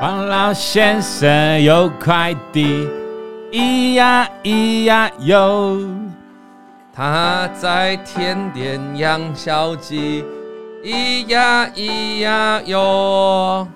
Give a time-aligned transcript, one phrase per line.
[0.00, 2.86] 王老先生有块地，
[3.50, 5.80] 咿呀咿呀哟，
[6.94, 10.24] 他在田边养小鸡，
[10.84, 13.66] 咿呀咿呀哟。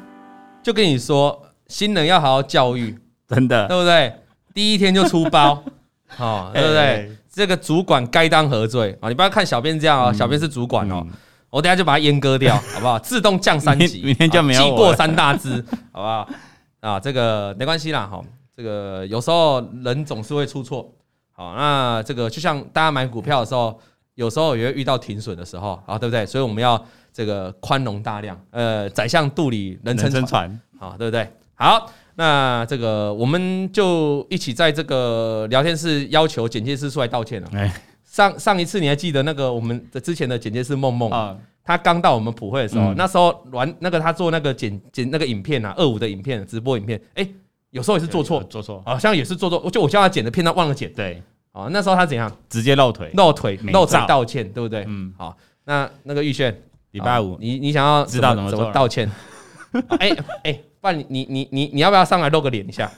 [0.63, 2.97] 就跟你说，新人要好好教育，
[3.27, 4.13] 真的，对不对？
[4.55, 5.61] 第一天就出包，
[6.19, 6.79] 哦，对不对？
[6.79, 9.09] 欸、这个主管该当何罪啊？
[9.09, 11.05] 你不要看小编这样哦，嗯、小编是主管哦。
[11.05, 11.11] 嗯
[11.53, 12.99] 我等下就把它阉割掉，好不好？
[12.99, 14.63] 自动降三级，明天就没有。
[14.63, 16.29] 记过三大支，好不好？
[16.81, 18.23] 啊，这个没关系啦，哈，
[18.57, 20.91] 这个有时候人总是会出错，
[21.31, 23.79] 好，那这个就像大家买股票的时候，
[24.15, 26.25] 有时候也会遇到停损的时候，啊，对不对？
[26.25, 31.31] 所以我们要这个宽容大量，呃，宰相肚里能撑船，好，对不对？
[31.55, 37.51] 好，那这个我们就一起在这个聊天室要求剪接师出来道歉了。
[38.13, 41.35] 上上一次你还记得那个我们的之前的剪接师梦梦啊？
[41.65, 47.27] 他刚到我们普惠的时候，那时候玩那个他做那个剪剪那个影片啊，二五的影片直播影片，哎，
[47.71, 49.71] 有时候也是做错，做错，好像也是做错。
[49.71, 50.93] 就我叫他剪的片，他忘了剪。
[50.93, 52.31] 对，哦，那时候他怎样？
[52.51, 54.85] 直接露腿，露腿，露腿道歉，对不对？
[54.87, 56.55] 嗯，好，那那个玉轩，
[56.91, 59.11] 礼拜五，你你想要知道怎么怎么道歉？
[59.99, 60.15] 哎
[60.45, 62.91] 哎，不然你你你你你要不要上来露个脸一下？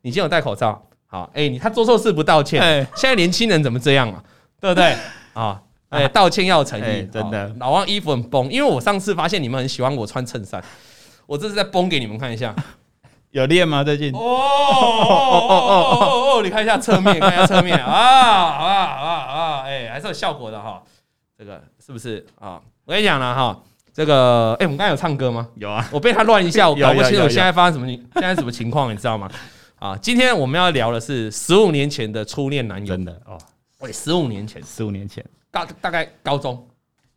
[0.00, 0.82] 你今天有戴口罩？
[1.06, 2.62] 好，哎，你他做错事不道歉？
[2.96, 4.24] 现在年轻人怎么这样啊？
[4.62, 4.96] 对不对
[5.34, 5.60] 啊？
[5.88, 7.52] 哎， 道歉要有诚意，真的。
[7.58, 10.62] 老王衣服很崩，因为我上次发现你们很喜欢我穿衬衫，
[11.26, 12.54] 我这是在崩给你们看一下。
[13.32, 13.82] 有练吗？
[13.82, 14.12] 最近？
[14.14, 16.42] 哦哦哦哦哦哦！
[16.42, 19.62] 你看一下侧面，看一下侧面啊啊啊啊！
[19.66, 20.80] 哎，还是有效果的哈。
[21.36, 22.60] 这个是不是啊？
[22.84, 23.58] 我跟你讲了哈，
[23.92, 25.48] 这个哎，我们刚才有唱歌吗？
[25.56, 25.88] 有啊。
[25.90, 29.28] 我被他乱一下，我 搞不清楚现在发生什么，现在什么情况，你知道吗？
[29.78, 32.86] 啊，今天我们要聊的是十五年前的初恋男友。
[32.86, 33.36] 真的哦。
[33.82, 36.64] 喂，十五年前，十五年前，大大概高中，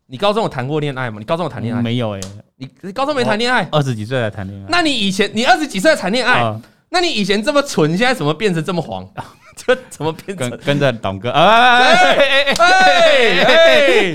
[0.06, 1.18] 你高中有谈过恋爱吗？
[1.20, 1.80] 你高中有谈恋爱？
[1.80, 2.20] 没有哎，
[2.56, 3.68] 你你高中没谈恋爱？
[3.70, 4.66] 二十几岁才谈恋爱？
[4.68, 6.60] 那你以前你二十几岁才谈恋爱？
[6.88, 9.08] 那你以前这么蠢，现在怎么变成这么黄？
[9.54, 11.30] 这怎么变成跟着董哥？
[11.30, 14.14] 哎哎哎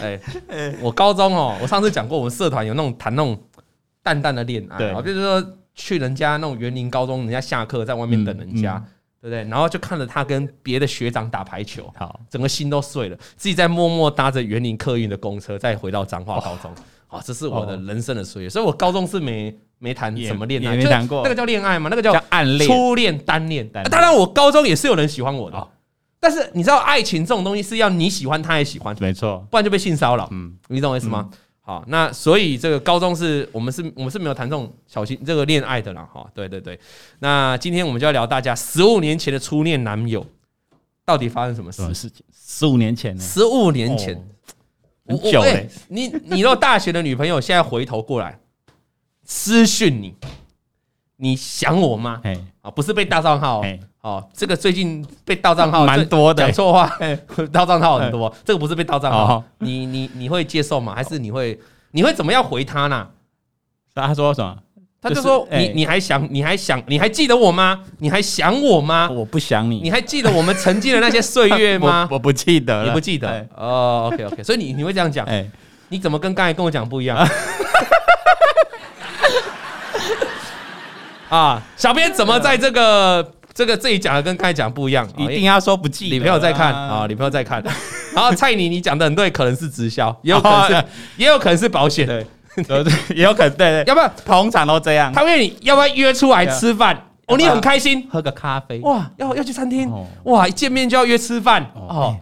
[0.00, 0.74] 哎哎！
[0.80, 3.38] 我高中哦，我上次讲过，我们社团有那种谈那种
[4.02, 8.82] 淡淡的恋爱，对，比如说去人家那种园林高中，人家下课在外面等人家。
[9.20, 9.44] 对不对？
[9.44, 13.16] 然后就看着他跟别的学长打排球，好，整个心都碎了。
[13.36, 16.70] 自己在默默搭着园林客运的公车，再回到彰化高中。
[17.06, 18.50] 好，这是我的人生的岁月。
[18.50, 21.22] 所以我高中是没没谈什么恋爱，没谈过。
[21.22, 21.88] 那个叫恋爱吗？
[21.90, 23.68] 那个叫暗恋、初恋、单恋。
[23.90, 25.68] 当然，我高中也是有人喜欢我的。
[26.18, 30.28] 但是你知道，爱情这种东西是要你喜欢，他也喜欢，没错，不然就被性骚扰。
[30.32, 31.30] 嗯，你懂我意思吗？
[31.66, 36.78] 好，那所以这个高中是我们是我们是没有谈这种小心这个恋爱的啦，哈，对对对。
[37.18, 40.24] 那今天我们就要聊大家十五年前的初恋男友
[41.04, 41.82] 到底发生什么事？
[41.92, 42.24] 事情？
[42.32, 43.20] 十五年前呢？
[43.20, 44.14] 十五年前，
[45.08, 45.68] 很久嘞。
[45.88, 48.38] 你你若大学的女朋友现在回头过来
[49.24, 50.14] 私讯你，
[51.16, 52.22] 你想我吗？
[52.62, 53.60] 啊，不是被大账号。
[53.60, 53.78] 哦，
[54.32, 56.98] 这个最近被盗账号蛮多的，讲错话，
[57.52, 58.32] 盗账号很多。
[58.44, 60.94] 这个不是被盗账号，你你你会接受吗？
[60.94, 61.58] 还是你会
[61.92, 63.06] 你会怎么样回他呢？
[63.94, 64.56] 他说什么？
[65.00, 67.80] 他就说你你还想你还想你还记得我吗？
[67.98, 69.08] 你还想我吗？
[69.10, 69.80] 我不想你。
[69.80, 72.08] 你还记得我们曾经的那些岁月吗？
[72.12, 73.46] 我不记得，你不记得？
[73.56, 75.24] 哦，OK OK，所以你你会这样讲？
[75.26, 75.48] 哎，
[75.90, 77.16] 你怎么跟刚才跟我讲不一样？
[81.28, 83.32] 啊，小编怎么在这个？
[83.56, 86.16] 这个自己讲的跟刚才讲不一样，一定要说不记得。
[86.16, 87.64] 女朋友在看啊，女朋友在看。
[88.14, 90.84] 然后蔡妮，你讲的很对，可能是直销， 也有可能是，
[91.16, 92.26] 也有可能是保险，对
[92.64, 93.84] 对对，也 有可能对对。
[93.86, 95.10] 要不然通常都这样？
[95.10, 96.94] 他问你要不要约出来吃饭？
[97.28, 98.78] 哦，你很开心，喝个咖啡。
[98.80, 99.90] 哇，要要去餐厅？
[100.24, 102.14] 哇，一见面就要约吃饭哦。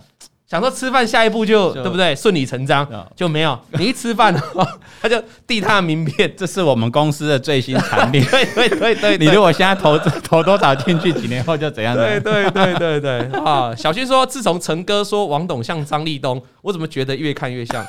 [0.46, 2.14] 想说吃饭，下一步就对不对？
[2.14, 3.58] 顺理成章就没有。
[3.78, 4.34] 你一吃饭，
[5.00, 8.22] 他就递他的名片，这是我们公司的最新产品。
[8.30, 11.96] 对对对对，你如果现在投投多少进去，几年后就怎样？
[11.96, 13.74] 对对对对对 啊！
[13.74, 17.84] 小新说，自从陈哥说王董像张立东，我怎么觉得越看越像？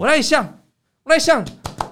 [0.00, 0.58] 我那里像，
[1.04, 1.44] 我那里像。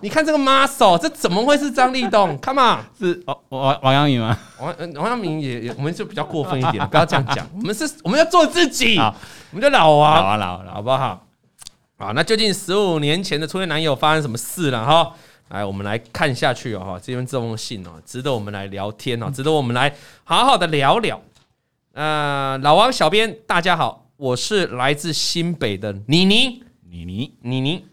[0.03, 2.39] 你看这个 muscle，这怎么会是张立东？
[2.41, 4.39] Come on，是王王王阳明吗？
[4.59, 7.47] 王王阳明也也，我们就比较过分一点， 不要这样讲。
[7.55, 8.97] 我们是，我们要做自己。
[8.99, 9.13] 我
[9.53, 11.27] 们就老王，老老老，好不好？
[11.99, 14.87] 好，那究竟十五年前的初恋男友发生什么事了？
[14.87, 15.13] 哈，
[15.49, 16.81] 来，我们来看下去哦。
[16.81, 21.21] 哈，这封这封信哦，值得我们来聊天哦，值得我们来好好的聊聊。
[21.93, 27.85] 呃，老王小编，大家好，我是来自新北的妮妮，妮妮，妮妮，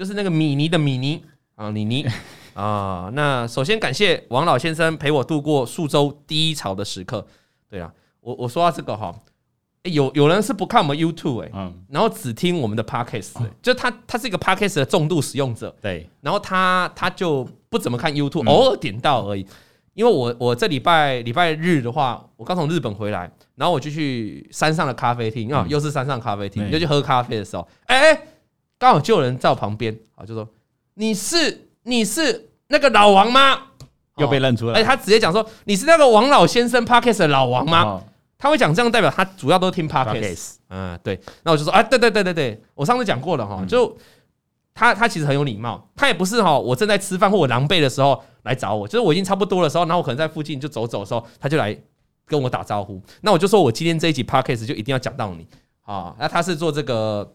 [0.00, 1.22] 就是那个米妮的米妮。
[1.56, 2.06] 啊，妮妮。
[2.54, 7.26] 啊，那首先感谢王老先生陪我度过数周低潮的时刻。
[7.68, 7.92] 对啊，
[8.22, 9.14] 我我说到这个哈，
[9.82, 19.46] 有有人是不看我们 YouTube 哎，嗯，然后只听我们的 Podcast，就他他是一个 Podcast 的重度使用者，对，然后他他就不怎么看 YouTube，偶尔点到而已。
[19.92, 28.18] 因为我我这礼拜礼拜日的话，我刚从日本回来，然后我就去山上的咖啡厅啊，又是山上咖啡厅，就去喝咖啡的时候，哎，
[28.80, 30.48] 刚好就有人在我旁边啊，就说
[30.94, 33.66] 你是你是那个老王吗？
[34.16, 38.02] 又被认出来，哎，他直接讲说你是那个王老先生 Podcast 的老王吗？
[38.36, 40.54] 他会讲这样，代表他主要都听 Parkes。
[40.70, 41.20] 嗯，对。
[41.44, 43.96] 那我就说，啊，对对对对对，我上次讲过了哈，就
[44.74, 48.20] 他他其实很有礼貌，他也不是哈，我正在吃饭或我狼狈的时候。
[48.44, 51.78] 来找我，就是我已经差不多的时候，然后我可能在附近就走走的时候，他就来
[52.24, 52.98] 跟我打招呼。
[53.20, 55.46] 那我就说我今天这一集 Parkes 就一定要讲到你
[55.82, 56.16] 啊。
[56.18, 57.34] 那他是做这个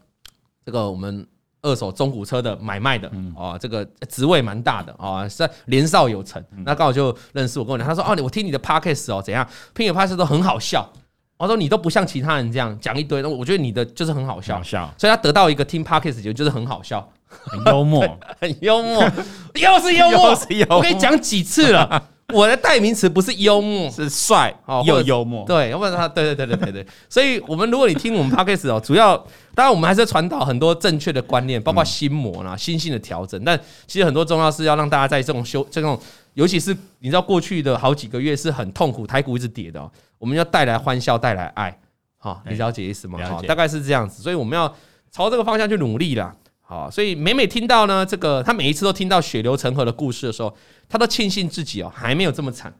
[0.64, 1.24] 这个我们
[1.62, 6.42] 二手中古车的买卖的啊，这个职位蛮大的啊，是年少有成。
[6.64, 9.46] 那刚好就认识我，跟我讲，他说哦，我听你的 podcast 哦，怎样？
[9.74, 10.90] 听你的 podcast 都很好笑。
[11.38, 14.54] 我说你都不像其他人这样讲一堆，我觉得你的就是很好笑，
[14.96, 17.06] 所以他得到一个听 podcast 就就是很好笑。
[17.28, 19.02] 很幽默， 很幽默，
[19.54, 20.30] 又是幽默。
[20.70, 25.44] 我跟你讲几次了， 我的代名词不是幽默，是帅哦，又幽默。
[25.46, 26.86] 对，要不然他，对对对对对对。
[27.08, 29.16] 所以，我们如果你听我们 Podcast 哦，主要
[29.54, 33.42] 当然我们还是传导很多正确的观念，包括心魔啦、心性的调整。
[33.44, 35.98] 但其实很多重要是要让大家在这种修这种，
[36.34, 39.88] 尤其是你知道过去的好几个月是很痛苦，台股一直跌的，
[40.18, 41.78] 我们要带来欢笑，带来爱。
[42.18, 43.20] 好，你了解意思吗？
[43.24, 44.20] 好，大概是这样子。
[44.20, 44.66] 所以我们要
[45.12, 46.34] 朝这个方向去努力啦。
[46.68, 50.52] 好，所以每每听到呢，这个他每一次都听到血流成河的故事的时候，
[50.88, 52.76] 他都庆幸自己哦还没有这么惨。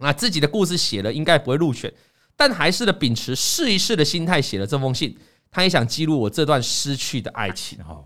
[0.00, 1.94] 那自己的故事写了，应该不会入选，
[2.36, 5.16] 但还是的秉持试一试的心态写了这封信。
[5.48, 7.78] 他也想记录我这段失去的爱情。
[7.86, 8.04] 哦，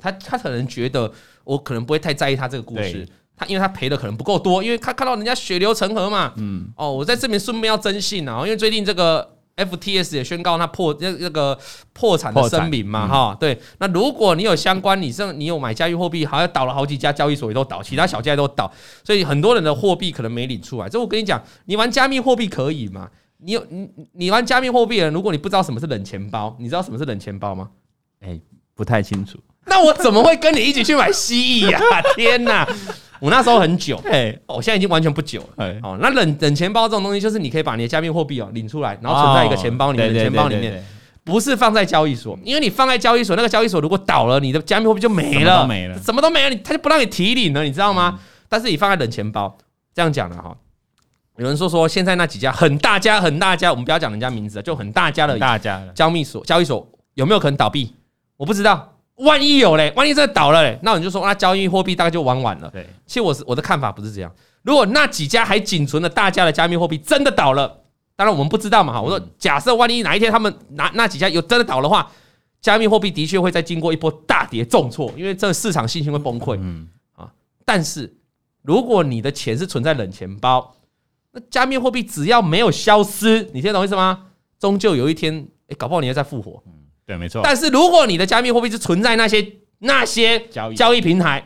[0.00, 1.12] 他他可能觉得
[1.42, 3.04] 我可能不会太在意他这个故事，
[3.36, 6.32] 他因为他赔的可能不够多，因为他看到人家血流成河嘛。
[6.36, 6.72] 嗯。
[6.76, 9.33] 哦，我在这边顺便要征信啊，因为最近这个。
[9.56, 11.56] FTS 也宣告他破那那个
[11.92, 13.56] 破产的声明嘛，哈，对。
[13.78, 18.70] 那如果你有相关，你这你有买加密货币，好像倒了好几家交易所也都倒，其他小家都倒，
[19.04, 20.88] 所以很多人的货币可能没领出来。
[20.88, 23.08] 这我跟你讲，你玩加密货币可以吗？
[23.38, 27.70] 你有你你玩加密货币的人，如果你不知道什么是冷钱包，你知道什么是冷钱包吗？
[28.20, 28.40] 哎，
[28.74, 29.38] 不太清楚。
[29.66, 31.80] 那我怎么会跟你一起去买蜥蜴呀？
[32.16, 32.68] 天哪！
[33.20, 35.74] 我那时候很久，哎，我现在已经完全不久了。
[35.82, 40.84] 哦，那冷冷钱包这种东西，就是你可以把你的加密货币哦领出来，然后存在一个钱包里面，钱包里面
[41.24, 48.18] 不是放在交易所，因为你放在交易所，那个交易所如果倒了，你的加密货币就没了，没了，什么都没了，你他就不让你提领了，你知道吗？
[48.48, 49.56] 但是你放在冷钱包，
[49.94, 50.54] 这样讲的哈。
[51.38, 57.94] 有人说说现在那几家很大家很大家，我们不要讲人家名字，就很大家的大家交易所交易所有没有可能倒闭？
[58.36, 58.93] 我不知道。
[59.16, 62.68] 万一有嘞，万一真的倒了嘞，那你就说那交易货币大概就玩完了。
[62.70, 64.32] 对，其实我是我的看法不是这样。
[64.62, 67.82] 如果那几家还仅存的大家的加密货币真的倒了，
[68.16, 69.00] 当然我们不知道嘛哈。
[69.00, 72.10] 我说假设万一哪一天他们那那几家有真的倒的话，
[72.60, 76.56] 加密货币的确会再经过一波大跌重挫，因为这个市场信心会崩溃。
[76.60, 77.30] 嗯啊，
[77.64, 78.16] 但是
[78.62, 80.74] 如果你的钱是存在冷钱包，
[81.30, 84.26] 那加密货币只要没有消失，你听懂意思吗？
[84.58, 86.62] 终究有一天，哎，搞不好你会再复活。
[87.06, 87.40] 对，没错。
[87.44, 89.46] 但是如果你的加密货币是存在那些
[89.78, 91.44] 那些交易交易平台、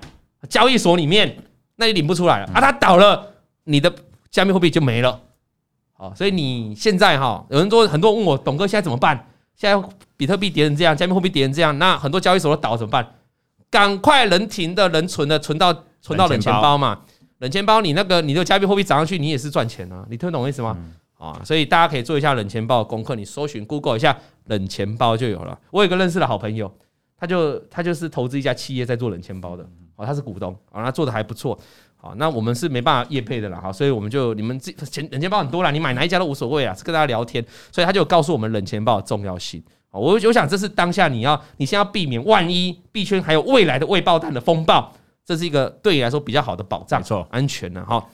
[0.48, 1.36] 交易所里面，
[1.76, 2.60] 那你领不出来了啊！
[2.60, 3.34] 它倒了，
[3.64, 3.92] 你的
[4.30, 5.20] 加密货币就没了。
[5.92, 9.28] 好，所以你现在哈，有人说很多人问我，董哥现在怎么办？
[9.56, 13.14] 现在比特币跌成这样，加密货币跌成这样，那很多交易所都倒了怎么办？
[13.70, 17.00] 赶快能停的、能存的，存到存到冷钱包嘛。
[17.38, 20.04] 冷钱包，你那个你的加密货币涨上去，你也是赚钱啊。
[20.08, 20.76] 你听懂我意思吗？
[21.18, 24.16] 啊，所以大家可以做一下冷钱包的功课，你搜寻 Google 一下。
[24.48, 25.60] 冷钱包就有了。
[25.70, 26.74] 我有个认识的好朋友，
[27.18, 29.62] 他就他就是投资一家企业在做冷钱包的，
[29.94, 31.58] 哦，他是股东，啊，他做的还不错，
[31.96, 44.90] 好，那我们是没办法业配的啦，哈，所以我们就你们这钱冷钱包很多啦，你买哪一家都无所谓啊，是跟大家聊天，所以他就告诉我们冷钱包的重要性，我我想这是当下你要你先要避免万一币圈还有未来的未爆弹的风暴，
[45.26, 48.08] 这是一个对你来说比较好的保障，没错，安全的哈。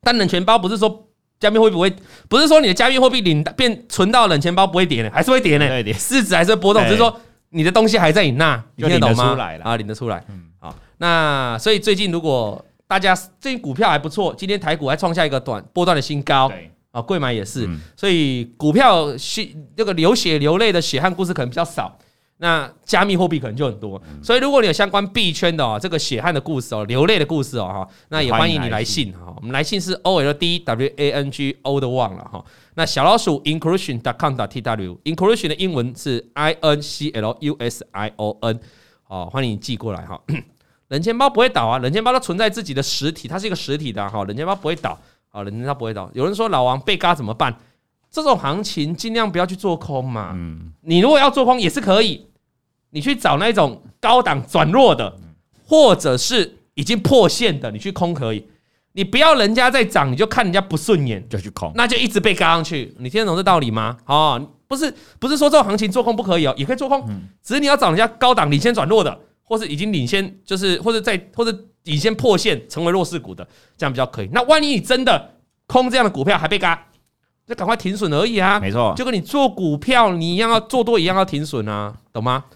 [0.00, 1.04] 但冷钱包不是说。
[1.40, 1.94] 加密货币不会，
[2.28, 9.36] 不是说你的加密货币领变存到冷钱包不会跌呢，还是会跌呢，市值还是会波动，只是说你的东西还在你那，你听得懂吗？
[9.62, 21.96] 啊，领得出来，嗯，好，那所以最近如果大家最近股票还不错，今天台股还创下一个短波段的新高，对，啊，贵买也是，所以股票血这个流血流泪的血汗故事可能比较少。
[22.40, 29.34] 那加密货币可能就很多，所以如果你有相关币圈的哦，这个血汗的故事哦，流泪的故事哦哈，那也欢迎你来信哈。
[29.36, 32.44] 我们来信是 O L D W A N G O 的忘了哈。
[32.74, 38.12] 那小老鼠 inclusion dot com dot T W inclusion 的英文是 I N C L U S I
[38.14, 38.60] O N
[39.08, 40.20] 哦，欢迎你寄过来哈。
[40.90, 44.22] 冷钱包不会倒啊，冷钱包它存在自己的实体，它是一个实体的哈。
[44.24, 44.96] 冷钱包不会倒
[45.32, 46.08] 啊，冷钱包不会倒。
[46.14, 47.52] 有人说老王被嘎怎么办？
[48.10, 50.30] 这种行情尽量不要去做空嘛。
[50.34, 52.27] 嗯，你如果要做空也是可以。
[52.90, 55.16] 你去找那种高档转弱的，
[55.66, 58.46] 或者是已经破线的，你去空可以。
[58.92, 62.92] 你不要人家在涨，你就看人家不顺眼就去空，那就一直被嘎上去。
[62.98, 63.96] 你听得懂这道理吗？
[64.06, 67.06] 哦，不是不是说这种行情做空不可以哦，也可以做空，
[67.42, 74.28] 只是你要找人家高档领先转弱的，或是已经领先，就是或者在或者领先破线成为弱势股的，这样比较可以。
[74.32, 75.30] 那万一你真的
[75.66, 76.86] 空这样的股票还被嘎，
[77.46, 78.58] 就赶快停损而已啊。
[78.58, 82.46] 没错，就跟你做股票你一样要做多一样要停损啊，懂吗？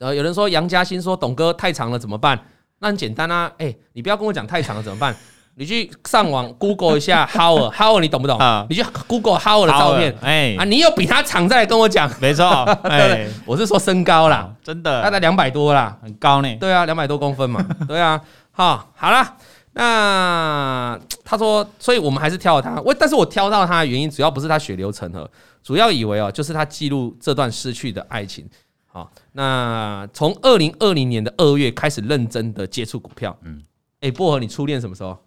[0.00, 2.38] 好，呃，有人说杨嘉欣说董哥太长了怎么办？
[2.78, 5.14] 那很简单啊，哎、欸，你不要跟我讲太长了怎么办？
[5.56, 8.38] 你去上网 Google 一下 Howard，Howard 你懂不懂？
[8.38, 12.46] 啊，你去 Google Howard 的照片，哎，啊，你有比他长再来跟我讲，没错，
[12.88, 16.56] 哎，我是说身高啦，真的，大概两百多啦，很高呢。
[16.60, 18.20] 对啊，两百多公分嘛， 对啊，
[18.52, 19.34] 好，好了，
[19.72, 25.28] 那 他说，所以我们还是挑了他，我，但是我挑到他的原因，主要不是他血流成河，
[25.64, 28.48] 主要以为哦，就是他记录这段失去的爱情。
[28.90, 33.38] 好，那从二零二零年的二月开始认真的接触股票。
[33.42, 33.62] 嗯，
[34.00, 35.18] 哎，薄荷，你初恋什么时候？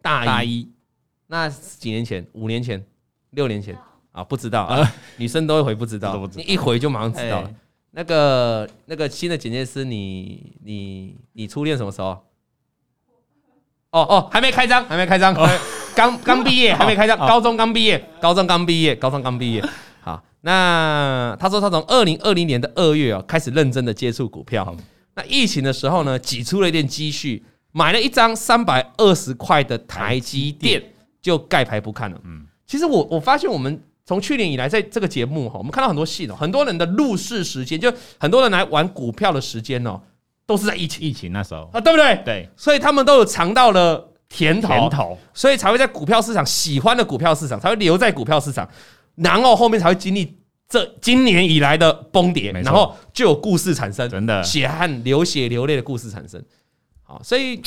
[0.00, 0.26] 大一。
[0.26, 0.68] 大一。
[1.26, 2.24] 那几年前？
[2.32, 2.84] 五年前？
[3.30, 3.76] 六年前？
[4.12, 4.92] 啊，不知道啊。
[5.18, 7.54] 女生都会回不知道，你一回就马上知道了。
[7.90, 12.10] 那个那个新的剪接师，你你你初恋什么时候？
[13.90, 15.34] 哦哦，还没开张，还没开张，
[15.96, 19.64] 刚刚毕业，还没开张，高中刚毕业，高中刚毕业，高中刚毕业。
[20.42, 24.74] 那他说他从二零二零年的二月啊开始认真的接触股票，
[25.14, 27.42] 那疫情的时候呢，挤出了一点积蓄，
[27.72, 30.82] 买了一张三百二十块的台积电，
[31.20, 32.18] 就盖牌不看了。
[32.24, 40.00] 嗯，其实我我发现我们从去年以来在这个节目哈，我们看到很多戏哦，很多人的入市时间，就很多人来玩股票的时间哦，
[40.46, 41.68] 都是在疫情疫情那时候。
[41.72, 42.22] 啊，对不对？
[42.24, 48.66] 对，所以他们都有尝到了甜头，甜头，所以才会在股票市场喜欢的股票市场才会留在股票市场。
[49.16, 50.38] 然后后面才会经历
[50.68, 56.42] 这今年以来的崩跌，然后就有故事产生，真的血汗流血流泪的故事产生。
[57.02, 57.60] 好，所以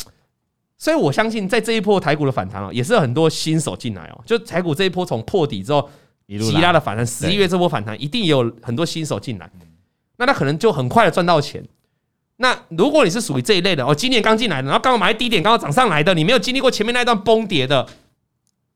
[0.78, 4.22] 所以我相信在这一波台股的反弹哦，也是有很多新手进来哦。
[4.26, 5.90] 就台股这一波从破底之后
[6.28, 9.52] 一路急拉的反弹，十一月这波反弹一定也有很多新手进来，
[10.18, 11.64] 那他可能就很快的赚到钱。
[12.38, 17.88] 那如果你是属于这一类的哦，今年刚进来的，然后刚好买低点，刚好涨上来的，你没有经历过前面那段崩跌的，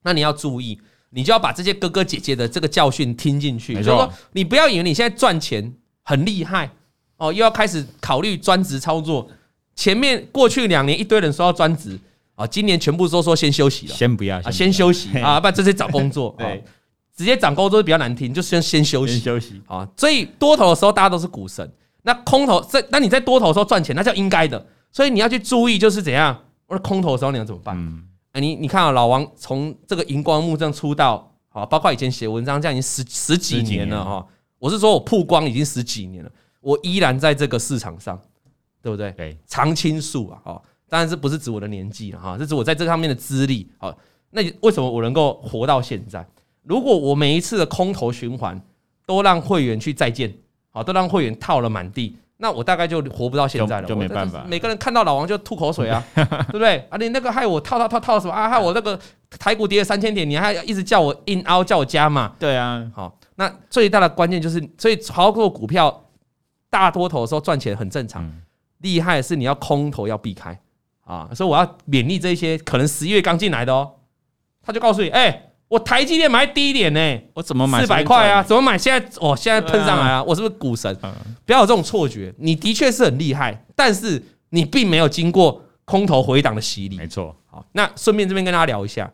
[0.03, 0.79] 那你要注意。
[1.09, 5.73] 你就要把这些哥哥姐姐的这个教训听进去，就是说，你不要以为你现在赚钱
[6.03, 6.69] 很厉害
[7.17, 9.27] 哦，又要开始考虑专职操作。
[9.75, 11.99] 前面过去两年一堆人说要专职
[12.35, 16.35] 啊，今年全部都说先休息了，先不要啊，先休息啊，不然直接找工作。
[16.39, 16.63] 对，
[17.15, 19.87] 直接找工作比较难听，就先先休息休息啊。
[19.95, 21.71] 所以多头的时候大家都是股神，
[22.03, 24.65] 那空头在那你在多头的时候赚钱，那叫应该的。
[24.91, 27.77] 所以你要去注意，就是怎样，我说空头的时候你要怎么办？
[28.39, 34.25] 你你看啊，老王从这个荧光幕这样出道，好，包括以前写文章，这样已经十十几年了哈。
[34.59, 38.19] 我是说我曝光已经十几年了，我依然在这个市场上，
[38.81, 39.11] 对不对？
[39.11, 43.69] 对，常青树啊，哦，当然这不是指我的年纪了哈，是指我在这上面的资历。
[43.77, 43.95] 好，
[44.31, 46.27] 那为什么我能够活到现在？
[46.63, 48.59] 如果我每一次的空头循环
[49.05, 50.35] 都让会员去再见，
[50.71, 52.15] 好，都让会员套了满地。
[52.39, 54.43] 那我大概就活不到现在了，就没办法。
[54.47, 56.77] 每个人看到老王就吐口水啊， 对不对？
[56.89, 58.47] 啊，你那个害我套套套套什么啊？
[58.47, 58.99] 害我那个
[59.39, 62.33] 台股跌了三千点，你还要一直叫我 in out 叫我加嘛？
[62.37, 66.05] 对啊，好，那最大的关键就是，所以炒作股票
[66.69, 68.31] 大多头的时候赚钱很正常，
[68.79, 70.59] 厉害的是你要空头要避开
[71.05, 73.93] 啊，所以我要勉励这些可能十一月刚进来的哦，
[74.63, 75.43] 他就告诉你，哎。
[75.67, 78.41] 我台积电买低一点呢，我怎么买四百块啊？
[78.41, 78.77] 怎么买？
[78.77, 80.23] 现在哦，现在喷上来啊！
[80.23, 80.95] 我是不是股神？
[81.45, 86.95] 不要有这种错觉，你的确是很厉害，但是你并没有经过空头回档的洗礼。
[86.95, 87.35] 没错。
[87.45, 89.11] 好，那顺便这边跟大家聊一下，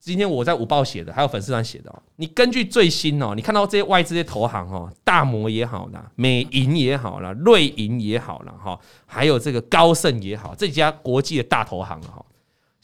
[0.00, 12.24] 今天我在五报写的，还有粉丝团写的，你根据最新哦，你看到这些外资的投行哦，大摩也好啦，美银也好啦，瑞银也好啦，哈，还有这个高盛也好，这几家国际的大投行哈。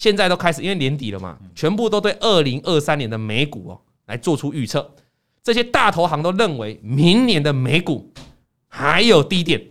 [0.00, 4.94] 现在都开始，因为年底了嘛，全部都对二零二三年的美股哦来做出预测。
[5.42, 8.10] 这些大投行都认为，明年的美股
[8.66, 9.62] 还有低点，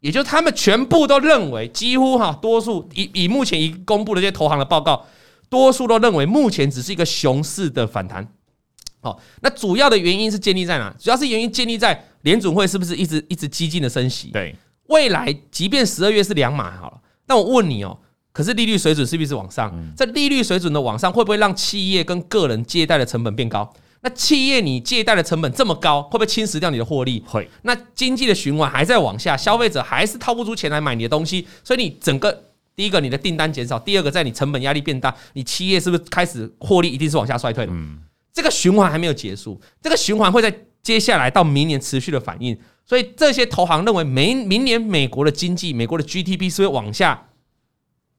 [0.00, 5.04] 也就是他们全部都认为，几乎哈多数以以目前已公布的这些投行的报告，
[5.50, 8.26] 多数都认为目前只是一个熊市的反弹。
[9.02, 10.90] 好，那主要的原因是建立在哪？
[10.98, 14.28] 主要是原因建立在联准会是不是一直一直激进的升息？
[14.28, 17.98] 对，未来即便十二月是两码好了，那我问你哦。
[18.32, 19.72] 可是利率水准是不是往上？
[19.96, 23.72] 在利率水准的往上，会不会让企业跟个人借贷的成本变高？
[24.02, 27.22] 那企业你借贷的成本这么高，会不会侵蚀掉你的获利？
[27.26, 27.48] 会。
[27.62, 32.44] 那经济的循环还在往下，消费者还是掏不出钱来买你的东西，所以你整个
[32.74, 37.72] 第一个你的订单减少，第二个在你成本压力变大，你企业是不是开始获利一定是往下衰退的？
[37.72, 37.98] 嗯。
[38.32, 40.54] 这个循环还没有结束，这个循环会在。
[40.82, 42.58] 接下来到明年持续的反应。
[42.86, 47.28] 所以这些投行认为，明明年美国的经济，美国的 GDP 是会往下，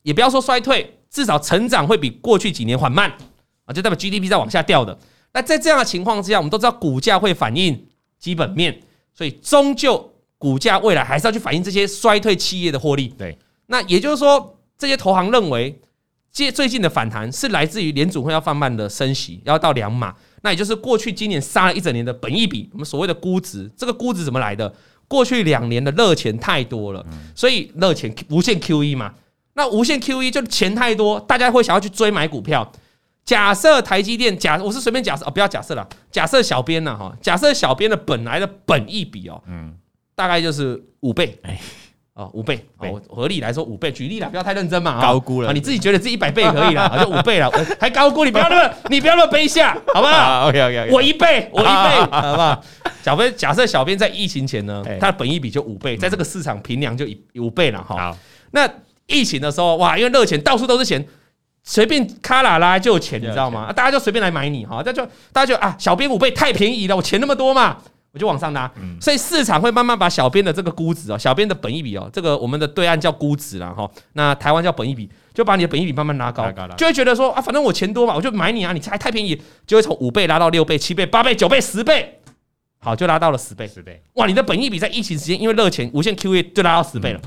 [0.04, 3.12] 也不要说衰退，至少成长会比过去几年缓慢
[3.66, 4.98] 啊，就代表 GDP 在往下掉的。
[5.34, 7.88] 那在这样的情况之下，我们都知道股价会反映
[8.20, 8.82] 基本面，
[9.14, 13.08] 所以终究股价未来还是要去反映这些衰退企业的获利。
[13.18, 15.80] 对，那也就是说，这些投行认为，
[16.32, 20.16] 最最近的反弹是来自于联储会要放慢的升息，要到两码。
[20.42, 24.74] 那也就是过去今年杀了一整年的本益比，我们所谓的估值，这个估值怎么来的？
[25.08, 27.06] 过去两年的热钱太多了，
[27.36, 29.14] 所以热钱无限 QE 嘛。
[29.62, 32.70] 那无限 QE 就钱太多，大家会想要去追买股票。
[33.24, 39.76] 假设台积电，假我是随便假设哦，不要假设了，假设小编呢哈，假设小编的本来的本益比哦，嗯，
[40.16, 41.40] 大概就是五倍。
[42.14, 43.90] 哦，五倍，哦，合理来说五倍。
[43.90, 45.54] 举例啦，不要太认真嘛，高估了啊！
[45.54, 47.50] 你自己觉得自己一百倍可以了，就五倍了，
[47.80, 48.26] 还高估？
[48.26, 51.72] 你不要那么，你不要那么卑下，好不好？OK OK，我一倍，我一倍，
[52.12, 52.62] 好不好？
[53.02, 58.16] 小编假设小编在疫情前呢，他的本益比就五倍，在这个市场平量就五倍了哈。
[58.52, 58.70] 那
[59.12, 61.06] 疫情的时候哇，因为热钱到处都是钱，
[61.64, 63.72] 随便卡拉拉就有钱，你知道吗？
[63.74, 67.78] 大家就随便来买你哈，大家就大家就啊，小编五倍太便宜了，我钱那么多嘛。
[68.14, 82.20] 我就往上拉，所以市场会慢慢把小编的这个估值哦，小编的本益比哦，这个我们的对岸叫估值啦哈，那台湾叫本益比，就把你的本益比慢慢拉高，就会觉得说啊，反正我钱多嘛，我就买你啊，你才太便宜，就会从五倍拉到六倍、七倍、八倍、九倍、十倍，
[82.80, 87.22] 好，就拉到了十倍，十倍，哇，你的本益比在疫情时间因为热钱无限 QE 就拉到十倍了，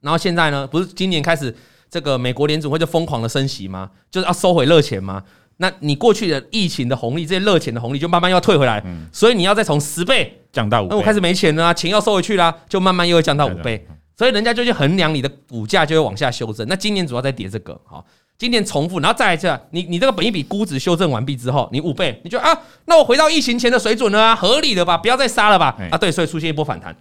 [0.00, 1.54] 然后现在呢，不是今年开始
[1.90, 3.90] 这个美国联准会就疯狂的升息吗？
[4.10, 5.22] 就是要收回热钱吗？
[5.58, 16.66] 那你过去的疫情的红利，这些热钱的红利就慢慢要退回来，所以你要再从十倍降到五倍，那我开始没钱了啊，钱要收回去啦，就慢慢又会降到五倍，所以人家就去衡量你的股价就会往下修正。
[16.66, 18.02] 那今年主要在跌这个，好，
[18.38, 26.96] 今年重复，然后再来一次，你你这个本一比估值修正完毕之后，你五倍，你就啊，那我回到疫情前的水准了啊，合理的吧，不要再杀了吧，啊，对，所以出现一波反弹。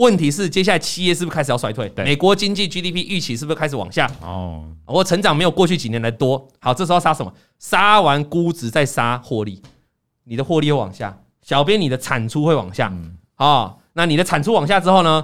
[0.00, 1.92] 问题是，接下来企业是不是开始要衰退？
[1.96, 4.10] 美国经济 GDP 预期是不是开始往下？
[4.22, 6.48] 哦，我成长没有过去几年来多。
[6.58, 7.30] 好，这时候杀什么？
[7.58, 9.60] 杀完估值再杀获利，
[10.24, 11.14] 你的获利会往下。
[11.42, 12.88] 小编，你的产出会往下。
[12.88, 15.22] 嗯哦，那你的产出往下之后呢？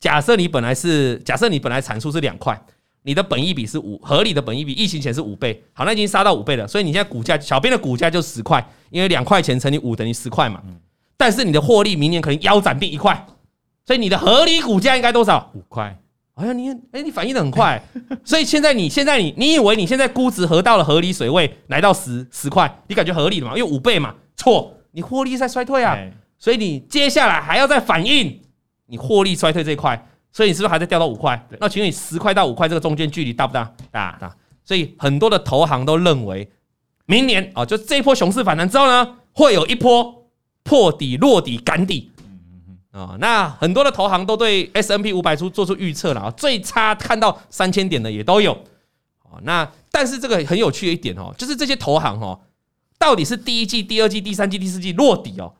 [0.00, 2.60] 假设你本来是，假设你本来产出是两块，
[3.02, 5.62] 你的本益比是五，合理的本益比，疫情前是五倍。
[5.72, 10.60] 好，那已经杀到五倍了，所以你现在股价，小编的股价就十块，因为两块钱乘以五等于十块嘛。
[11.16, 13.24] 但是你的获利明年可能腰斩变一块。
[13.86, 15.50] 所以你的合理股价应该多少？
[15.54, 15.96] 五块。
[16.34, 17.82] 哎呀，你哎，你反应的很快。
[18.22, 23.56] 所以现在你现在你你以为你现在估值合到了合理水位，来到十十块，你感觉合理的嘛？
[23.56, 25.96] 因为五倍嘛，错，你获利在衰退啊。
[26.38, 28.38] 所以你接下来还要再反应
[28.84, 31.40] 你获利衰退这一块，所以你是不是还在掉到五块？
[31.58, 33.72] 那请问你十块到五块这个中间距离大不大？
[33.90, 34.36] 大大。
[34.62, 36.46] 所以很多的投行都认为，
[37.06, 40.28] 明年啊，就这一波熊市反弹之后呢，会有一波
[40.64, 42.10] 破底、落底、赶底。
[42.96, 48.54] 啊，那很多的投行都对 S&P 五百出做出预测了啊，最差看到三千点的也都有
[49.18, 49.36] 啊。
[49.42, 52.40] 那但是这个很有趣的一点哦，就是这些投行哦，
[52.98, 55.52] 到底是第一季、第二季、第三季、第四季落底哦，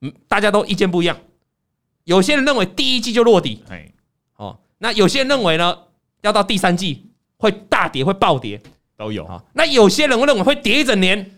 [0.00, 1.16] 嗯，大家都意见不一样。
[2.02, 3.92] 有些人认为第一季就落底，哎，
[4.34, 5.78] 哦，那有些人认为呢，
[6.22, 8.60] 要到第三季会大跌、会暴跌，
[8.96, 9.44] 都有啊。
[9.52, 11.36] 那有些人会认为会跌一整年。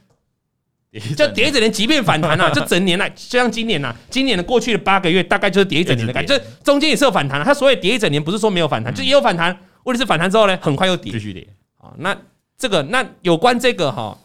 [1.17, 6.39] 就跌一整年，即便反弹了， 就整年来，就像今年呐，今年的过去的八个月，大概就是跌一整年的感觉。
[6.39, 9.57] 就中间也是有反弹了，它所谓跌一整年，不是说没有反弹，就也有反弹。
[9.85, 11.47] 问题是反弹之后呢，很快又跌，继续跌
[11.79, 11.93] 啊。
[11.99, 12.17] 那
[12.59, 14.19] 这个，那有关这个哈，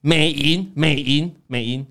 [0.00, 1.86] 美银，美银，美银。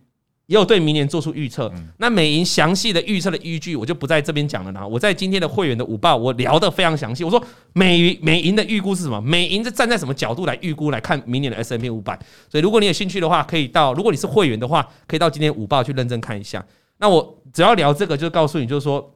[0.47, 4.85] 也有对明年做出预测，那美银详细的预测的依据我就不在这边讲了啦。
[4.85, 7.23] 我在今天的会员的午报我聊得非常详细。
[7.23, 9.19] 我说美美银的预估是什么？
[9.21, 12.15] 美银是站在什么角度来预估来看明年的 S&P 五百？
[12.47, 16.63] 所以如果你有兴趣的话，可以到如果你是会员的话，可以到今天午报去认真看一下。
[16.99, 19.15] 那我只要聊这个，就告诉你，就是说，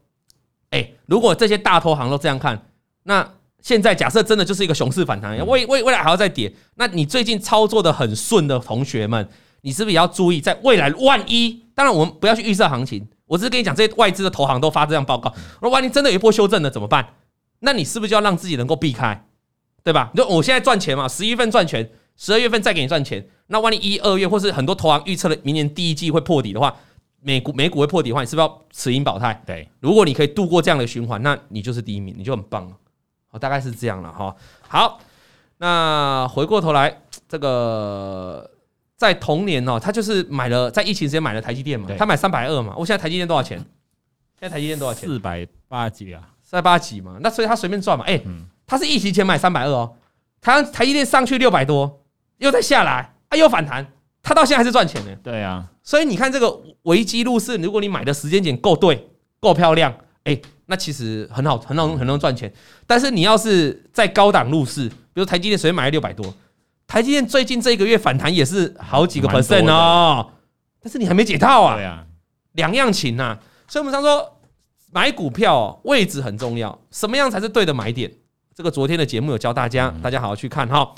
[0.71, 2.59] 哎，如果这些大投行都这样看，
[3.03, 9.29] 那现在假设真的就是一个熊市反弹，未未未来还要再跌，那你最近操作的很顺的同学们。
[9.61, 11.63] 你是不是也要注意，在未来万一？
[11.75, 13.07] 当然，我们不要去预测行情。
[13.25, 15.33] 我只是跟你讲，这些外资的投行都发这样报告。
[15.61, 17.13] 那万一真的有一波修正了怎么办？
[17.59, 19.25] 那你是不是就要让自己能够避开，
[19.83, 20.09] 对吧？
[20.13, 23.23] 你说我现在赚钱嘛，十一月份赚钱，十二月份再给你赚钱。
[23.47, 26.75] 那万一一二月或是很多投行预测了明年第一季会破底的话，
[27.21, 29.41] 美股美股会破底的话，你是不是要持盈保泰？
[29.45, 32.75] 对，如果你可以度过这样的循环，那你就是第一名，你就很棒了。
[33.27, 34.35] 好，大概是这样了哈。
[34.67, 34.99] 好，
[35.57, 38.49] 那回过头来这个。
[38.99, 42.75] 在同年哦，他就是买了在疫情时间买了台积电嘛，他买三百二嘛。
[42.77, 43.57] 我现在台积电多少钱？
[44.37, 45.07] 现在台积电多少钱？
[45.07, 47.17] 四百八几啊，四百八几嘛。
[47.21, 48.03] 那所以他随便赚嘛。
[48.03, 48.21] 哎，
[48.67, 49.95] 他是疫情前买三百二哦，
[50.41, 52.03] 他台积电上去六百多，
[52.39, 53.87] 又再下来，啊又反弹，
[54.21, 55.15] 他到现在还是赚钱的。
[55.23, 59.09] 对啊，所以你看这个危机入市，如果你买的时间点够对、
[59.39, 59.89] 够漂亮，
[60.25, 62.51] 哎、欸，那其实很好，很好，很能赚钱。
[62.85, 66.33] 但是你要是在高档入市，比如台积电随便买了六百多，
[66.89, 70.31] 台积电最近这一个月反弹也是好几个 percent 哦，
[70.81, 71.75] 但是你还没解套啊。
[71.75, 72.03] 对啊，
[72.53, 73.39] 两样情呐、啊。
[73.67, 74.39] 所以我们常说
[74.91, 78.11] 买股票位置很重要，什么样才是对的买点？
[78.55, 80.95] 这个昨天的节目有教大家，大家好好去看哈。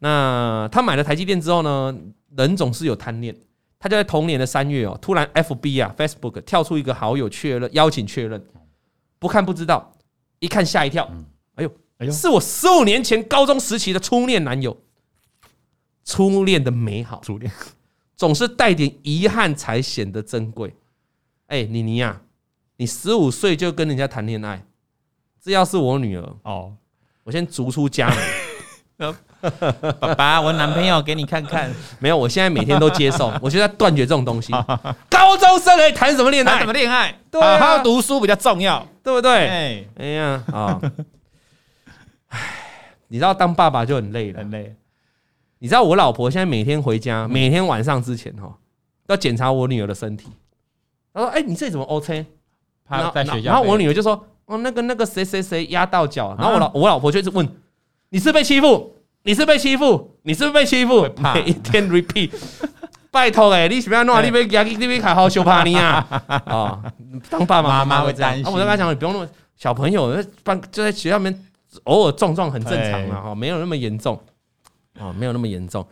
[0.00, 1.96] 那他买了台积电之后呢，
[2.36, 3.34] 人总是有贪念，
[3.78, 8.44] 他就在同年的三月哦，突然 FB 啊 Facebook 跳出一个好友确认邀请确认，
[9.18, 9.90] 不看不知道，
[10.40, 11.10] 一看吓一跳，
[11.54, 14.76] 哎呦哎呦，是我十五年前高中时期的初恋男友，
[16.04, 17.50] 初恋的美好，初恋
[18.16, 20.74] 总是带点遗憾才显得珍贵。
[21.46, 22.20] 哎，妮妮呀，
[22.76, 24.64] 你十五岁就跟人家谈恋爱，
[25.42, 26.74] 这要是我女儿哦。
[27.22, 28.08] 我先逐出家
[28.98, 29.14] 门，
[30.00, 31.70] 爸爸，我男朋友给你看看。
[32.00, 34.52] 没有，我现在每天都接受， 我现在断绝这种东西。
[35.08, 36.58] 高中生可以谈什么恋爱？
[36.58, 37.14] 什么恋爱？
[37.30, 39.46] 对啊，好好读书比较重要，对不对？
[39.46, 40.80] 哎，哎呀啊！
[42.28, 42.38] 哎，
[43.08, 44.74] 你知道当爸爸就很累了，很累。
[45.60, 48.52] 你知道我老婆现在每天回家，每天晚上之前哈，
[49.06, 50.26] 要检查我女儿的身体。
[51.14, 52.26] 她说：“哎，你这里怎么 OK？”
[52.84, 54.26] 她在学校，然后我女儿就说。
[54.46, 57.48] 哦，那个那个谁谁谁压到脚，然后我老我老婆就一直问，
[58.08, 58.96] 你是被欺负？
[59.22, 60.10] 你是被欺负？
[60.22, 61.08] 你是被欺负？
[61.34, 62.32] 每一天 repeat，
[63.12, 64.20] 拜托哎，你什么要弄啊？
[64.20, 66.04] 你别压，你别好好羞怕你啊！
[66.50, 66.82] 哦，
[67.30, 68.44] 当爸爸妈妈会担心。
[68.52, 71.46] 我跟他讲，你不用那么小朋友，办就在学校里面
[71.84, 74.20] 偶尔撞撞很正常嘛，哈，没有那么严重，
[75.00, 75.86] 哦，没有那么严重。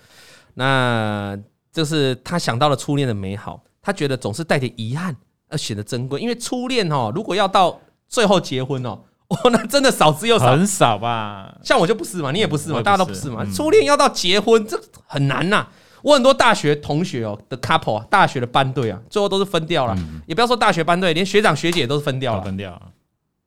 [0.55, 1.39] 那
[1.73, 5.17] 就是他想到了初恋的美好，他觉得总是带点遗憾
[5.49, 11.57] 而显得珍贵，因为初恋哦，如果要到最后结婚哦， 哦，那真的少之又少，很少吧？
[11.63, 13.47] 像我就不是嘛，你也不是嘛，大家都不是嘛。
[13.55, 15.67] 初恋要到结婚，这很难呐。
[16.03, 19.97] 我很多大学同学哦的 couple，大学的班队啊，最后都是分掉了。
[20.27, 22.83] 也不要说大学班队，连学长学姐都是分掉了，分掉了。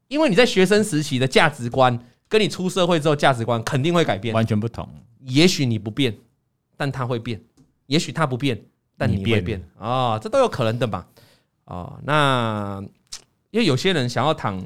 [0.10, 1.98] 因为你在学生时期的价值观，
[2.28, 4.88] 跟你出社会之后价值观肯定会改变，完全不同。
[5.26, 6.16] 也许你不变，
[6.78, 7.40] 但他会变；
[7.88, 8.62] 也许他不变，
[8.98, 11.06] 但你会变啊，这都有可能的嘛。
[11.66, 12.84] 哦，那。
[13.52, 14.58] 因为有些人想要躺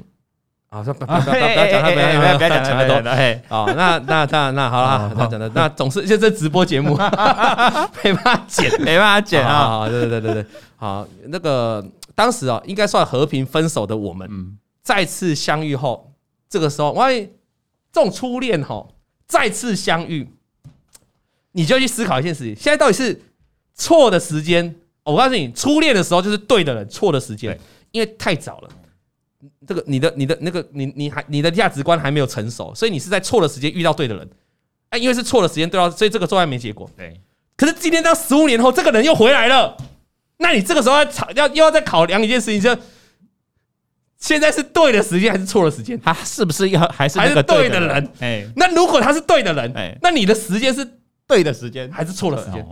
[0.68, 2.94] 啊，不要不要不要讲他，不要不要讲太多。
[3.48, 9.88] 哦，那那那那好了，他讲的那总是就这直播节目，没办法剪，没办法剪啊。
[9.88, 16.12] 对对对对对，好，那个当时啊，应该算和平分手的我们，再次相遇后，
[16.48, 17.28] 这个时候，万一
[17.90, 18.86] 这种初恋哈，
[19.26, 20.30] 再次相遇，
[21.56, 23.18] 你就去思考一件事情：现在到底是
[23.74, 24.74] 错的时间？
[25.02, 27.58] 我告诉你，初恋的时候就是对的人，错的时间。
[27.92, 28.68] 因为太早了，
[29.66, 34.28] 这个你的你的那个你你还你的价值观还没有成熟，所以你是在错的时间遇到对的人，
[34.90, 36.90] 哎，因为是错的时间对到，所以这个做爱没结果。
[36.94, 37.18] 对，
[37.56, 39.74] 可是今天到十五年后，这个人又回来了，
[40.38, 42.78] 那你这个时候要考要又要再考量一件事情，就
[44.18, 45.98] 现在是对的时间还是错的时间？
[45.98, 48.12] 他是不是要还是还是对的人？
[48.20, 50.86] 哎，那如果他是对的人，哎，那你的时间是
[51.26, 52.64] 对的时间还是错的时间？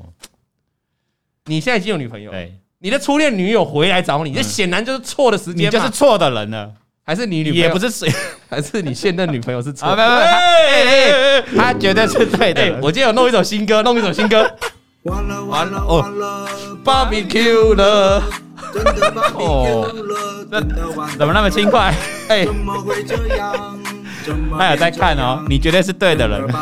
[1.47, 2.33] 你现在已经有女朋友。
[2.79, 8.13] 你的初恋女友回来找你，这显然就是错的时间，你就是错的人了，还是你女朋友也不是谁，
[8.51, 9.97] 还是你现任女朋友是错？
[9.97, 11.45] 的？
[11.57, 12.79] 他绝对是对的。
[12.83, 14.51] 我今天有弄一首新歌，弄一首新歌。
[15.05, 16.05] 完了完了哦
[16.85, 18.23] ，Barbecue 了，
[19.35, 19.91] 哦，
[20.51, 20.61] 那
[21.17, 21.95] 怎么那么轻快？
[22.29, 22.47] 哎，
[24.59, 26.47] 他有在看哦，你绝对是对的人。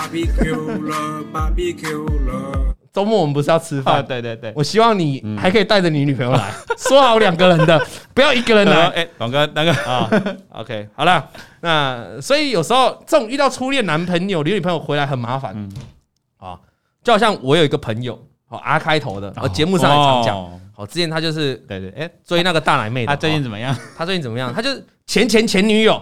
[2.93, 4.05] 周末我们不是要吃饭？
[4.05, 8.89] 对对对，我希望你还可以带着你女朋友来，说好两个人的， 不要一个人来。
[8.89, 10.11] 哎，董哥，那个啊
[10.51, 11.27] ，OK，好了，
[11.63, 15.57] 那所以有时候这种遇到初恋男朋友、女女朋友回来很麻烦，
[16.37, 16.59] 啊，
[17.03, 18.13] 就好像我有一个朋友，
[18.51, 23.75] 哦，R 开头的，我节目上也常讲，好，之前他就是对对，哎，追那个大奶妹，他最近怎么样？
[23.97, 24.53] 他最近怎么样？
[24.55, 25.99] 他就是前前前女友，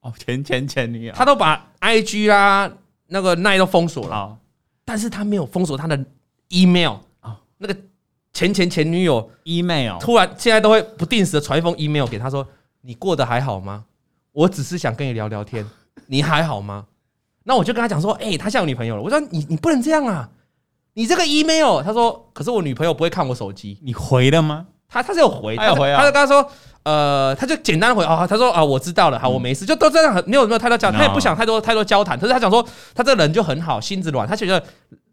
[0.00, 2.70] 哦，前前前女友，他都把 IG 啦
[3.06, 4.38] 那个奈都封锁了，
[4.84, 6.04] 但是他没有封锁他的。
[6.52, 7.76] email 啊，那个
[8.32, 12.44] 前前前女友 email 突然现在都会不定时的传一封 email 给他说，
[12.80, 13.84] 你过得还好吗？
[14.32, 15.64] 我只是想跟你聊聊天，
[16.06, 16.86] 你还好吗？
[17.44, 19.00] 那我就跟他讲说，哎，他现在有女朋友了。
[19.00, 20.28] 我说你你不能这样啊，
[20.94, 24.66] 你这个 email，他说，可是我女朋友不会看我手机，你回了吗？
[24.88, 26.50] 他他是有回，他有回啊，他就跟他说，
[26.82, 34.62] 呃，他就简单回啊，他说啊，我知道了，好，我没事，就都这样，很没有没有太多交，他也不想太多太多交谈，可是他讲说，他这个人就很好，心子软，他觉得。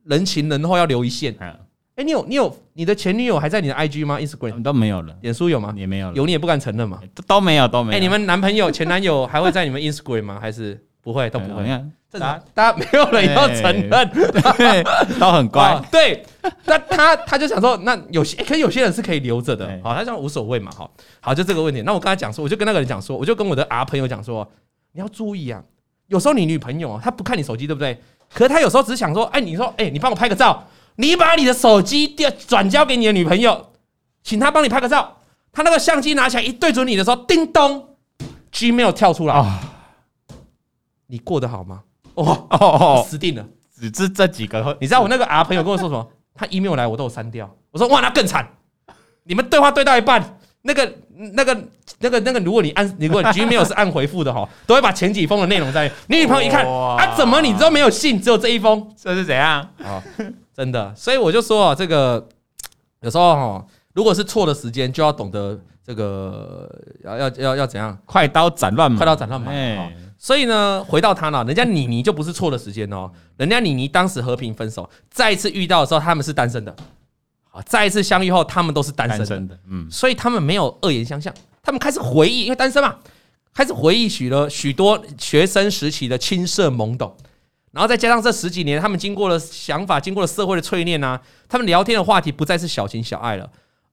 [0.09, 1.35] 人情人后要留一线。
[1.37, 5.73] 哎，你有你有你的前女友还在你的 IG 吗？Instagram 都没有了，脸书有吗？
[5.75, 7.01] 也没有了，有你也不敢承认嘛？
[7.27, 7.97] 都没有都没有。
[7.97, 10.37] 哎，你们男朋友前男友还会在你们 Instagram 吗？
[10.39, 11.83] 还是不会都不会？
[12.09, 14.09] 正常，大家没有人要承认，
[15.19, 15.81] 都很乖。
[15.91, 16.25] 对，
[16.65, 20.89] 那他他就想说，那有些可有些人是可以留着的，好，他讲无所谓嘛，好，
[21.19, 21.81] 好就这个问题。
[21.81, 24.49] 那我刚才讲说，我就跟那个人讲说，我就跟我的 R 朋友讲说，
[24.93, 25.61] 你要注意啊，
[26.07, 28.01] 有时候你女朋友她不看你手机，对不对？
[28.33, 30.65] 可是她有时候只是想说，哎，你说，哎，你帮我拍个照，
[30.95, 33.71] 你把你的手机调转交给你的女朋友，
[34.23, 35.17] 请她帮你拍个照。
[35.51, 37.95] 她那个相机拿起来一对准你的时候，叮咚
[38.53, 39.59] ，Gmail 跳出来，
[41.07, 41.83] 你过得好吗？
[42.23, 43.45] 哦哦哦，死定了！
[43.75, 46.07] 只是这几个，你知道我那个啊朋友跟我说什么？
[46.33, 47.49] 他 email 来我都有删掉。
[47.71, 48.47] 我说哇，那更惨！
[49.23, 50.93] 你们对话对到一半，那个、
[51.33, 51.55] 那个、
[51.99, 55.91] 那个、那个，如果你按，如果 Gmail 是按回复的哈，都会把前几封的内容在。
[56.07, 58.91] 你女朋友一看啊，怎么你都没有信，只有这一封？
[58.95, 59.61] 这是怎样？
[59.83, 60.01] 啊，
[60.55, 60.93] 真的。
[60.95, 62.27] 所以我就说啊，这个
[63.01, 66.67] 有时候哈，如果是错的时间，就要懂得这个
[67.03, 67.95] 要要要要怎样？
[68.05, 69.51] 快刀斩乱麻，快刀斩乱麻。
[69.51, 69.93] 哎。
[70.19, 73.11] 所以呢，回到他呢，人家妮妮就不是错的时间哦。
[73.37, 76.75] 人家妮妮当时和平分手，再一次遇到的时候，他们是单身的。
[77.43, 79.59] 好，再一次相遇后，他们都是单身的。
[79.69, 82.95] 嗯，所以他们没有恶言相向，他们开始回忆，因为单身嘛，
[83.53, 87.15] 开始回忆许了许多学生时期的青涩懵懂。
[87.71, 93.47] 然后再加上这十几年，他们经过了想法，经过了社会的淬炼啊，他们聊天的话题不再是小情小爱了，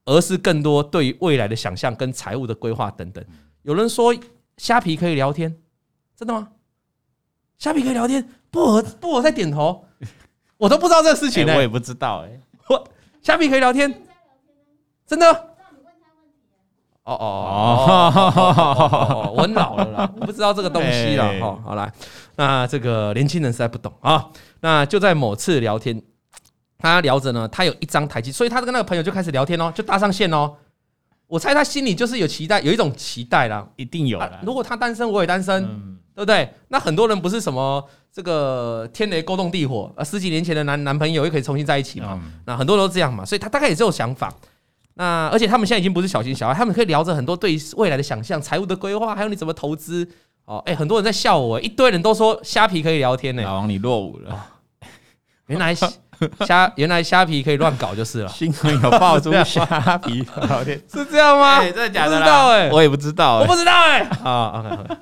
[0.05, 3.23] 而是更多对于未来的想象跟财务的规划等等。
[3.61, 4.15] 有人说
[4.57, 5.55] 虾皮可以聊天。
[6.15, 6.49] 真的吗？
[7.57, 9.85] 虾皮可以聊天，薄荷薄荷在点头，
[10.57, 11.57] 我都不知道这个事情呢、欸。
[11.57, 12.87] 我也不知道哎、欸，我
[13.21, 14.03] 虾皮可以聊天，
[15.07, 15.31] 真的？
[17.03, 21.39] 哦哦哦，我很老了啦，我不知道这个东西了。
[21.39, 21.91] 好，好来，
[22.35, 24.29] 那这个年轻人实在不懂啊。
[24.59, 26.01] 那就在某次聊天，
[26.77, 30.55] 他聊着呢，他有一张台机，所以他跟那个朋友就开始聊天哦，就搭上线哦。
[31.27, 34.29] 我猜他心里就是有期待，有一种期待啦，一定有、啊。
[34.43, 35.63] 如果他单身，我也单身。
[35.63, 36.49] 嗯对不对？
[36.69, 42.11] 那很多人不是什么这个天雷勾动地火啊，十几年前的男男朋友又可以重新在一起嘛？
[42.13, 44.33] 嗯、那很多都这样嘛，所以他大概也是有想法。
[44.95, 50.07] 那而且他们现在已经不是小情小爱，他们可以聊着很多对未来的想象、财务的规划，还有你怎么投资。
[50.45, 53.43] 哦，哎，很多人在笑我，一堆人都说虾皮可以聊天呢。
[53.43, 54.31] 老王，你落伍了。
[54.31, 54.39] 哦、
[55.47, 58.29] 原来虾原来虾皮可以乱搞就是了。
[58.29, 59.65] 新闻有爆出虾
[59.97, 61.61] 皮聊天 是这样吗？
[61.61, 62.47] 真的假的啦？
[62.53, 63.99] 哎，我也不知道，我不知道哎。
[64.23, 64.95] 啊，OK。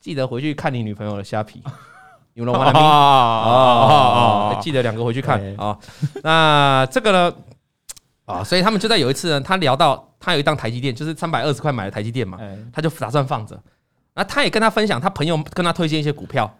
[0.00, 1.62] 记得回去看你女朋友的虾皮，
[2.34, 2.72] 有了吗？
[2.74, 5.78] 哦，记得两个回去看啊。
[6.22, 7.34] 那这个呢？
[8.26, 12.38] 啊，所以他们就在有一次呢，他聊到他有一档台积电，就是三百二十块买的台积电嘛，
[12.70, 13.58] 他就打算放着。
[14.14, 16.52] 那他也跟他分享，他朋友跟他推荐一些股票，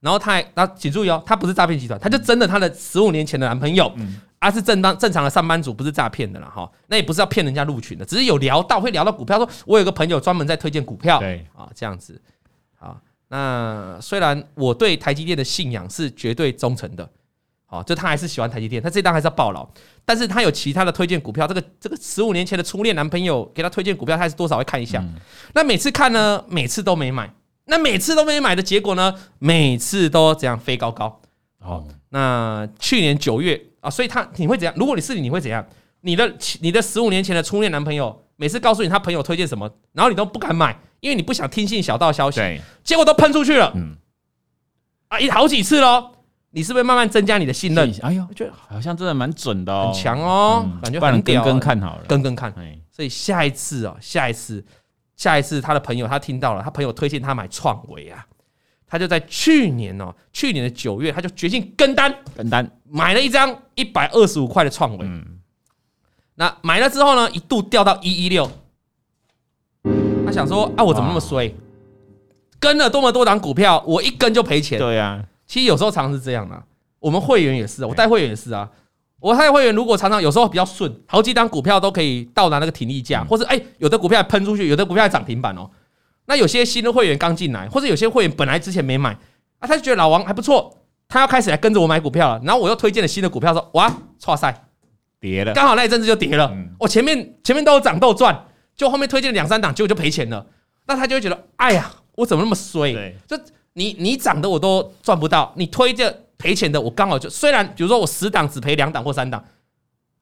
[0.00, 3.92] 然后他还，那请注意哦，他不是诈骗集团，他就真的他的十五年前的男朋友，
[4.40, 6.70] 他是正当正常的上班族，不是诈骗的了哈。
[6.86, 12.18] 那也不是要骗人家入群的，只是有聊到会聊到股票，说我有个朋友专门在推荐股票，对啊，这样子。
[12.80, 17.08] 啊，那虽然我对台积电的信仰是绝对忠诚的，
[17.66, 19.64] 好，就他还是喜欢台积电，他这单还是要抱牢。
[20.04, 25.04] 但是他有其他的推荐股票，这个这个十五年前的初恋男朋友给他推荐股票，他还是多少会看一下。
[25.54, 27.32] 那每次看呢，每次都没买，
[27.66, 31.20] 那每次都没买的结果呢，每次都这样飞高高。
[31.60, 34.74] 好，那去年九月啊，所以他你会怎样？
[34.76, 35.64] 如果你是你，你会怎样？
[36.00, 40.74] 你的你的十五年前的初恋男朋友每次告诉你他朋友推荐什么，然后你都不敢买。
[41.00, 42.40] 因为你不想听信小道消息，
[42.82, 43.96] 结果都喷出去了，嗯，
[45.08, 46.12] 啊，一好几次喽，
[46.50, 47.92] 你是不是慢慢增加你的信任？
[48.02, 52.50] 哎呦，我觉得好像真的蛮准的，很强哦，感觉很屌，跟跟看好了，跟跟看，
[52.90, 54.64] 所以下一次哦，下一次，
[55.16, 58.26] 下一次，他的朋友他听到了，他朋友推荐他买创维啊，
[58.86, 62.70] 他就在去年哦，去年的九月，他就决定跟单，跟单。
[62.90, 65.39] 买了一张一百二十五块的创维，嗯，
[66.40, 68.50] 那买了之后呢，一度掉到一一六。
[70.24, 71.54] 他想说啊，我怎么那么衰？
[72.58, 74.78] 跟了多么多档股票，我一跟就赔钱。
[74.78, 76.62] 对呀，其实有时候常常是这样的。
[76.98, 78.66] 我们会员也是，我带会员也是啊。
[79.18, 85.70] 我带会员如果常常有时候比较顺，好几档股票都可以到达那个停利价，或者哎，有的股票喷出去，有的股票涨停板哦。
[86.24, 89.12] 那有些新的会员刚进来，或者有些会员本来之前没买
[89.58, 90.74] 啊，他就觉得老王还不错，
[91.06, 92.40] 他要开始来跟着我买股票了。
[92.42, 94.69] 然后我又推荐了新的股票，说哇，剉赛
[95.20, 96.50] 跌了，刚好那一阵子就跌了。
[96.78, 98.46] 我前面前面都有涨都有赚。
[98.76, 100.46] 就后面推荐两三档，结果就赔钱了，
[100.86, 102.94] 那他就会觉得，哎呀，我怎么那么衰？
[102.94, 103.38] 对，就
[103.74, 109.44] 你你涨的我都赚不到，你推荐赔钱的我刚好就，虽然比如说我十档只赔两档或三档，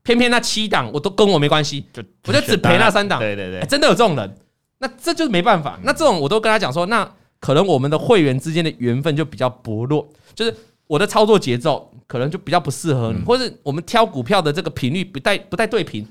[0.02, 3.20] 偏偏那七档我都跟我没关系，就我就只赔那三档。
[3.20, 4.36] 对对对，真的有这种人，
[4.78, 5.78] 那这就是没办法。
[5.84, 7.08] 那这种我都跟他讲说，那
[7.38, 10.52] 可能我们的会员之间的缘分就比较薄弱，就是
[10.88, 16.04] 我的操作节奏可能就比较不适合你，或者我们挑股票的这个频率不带不带对频。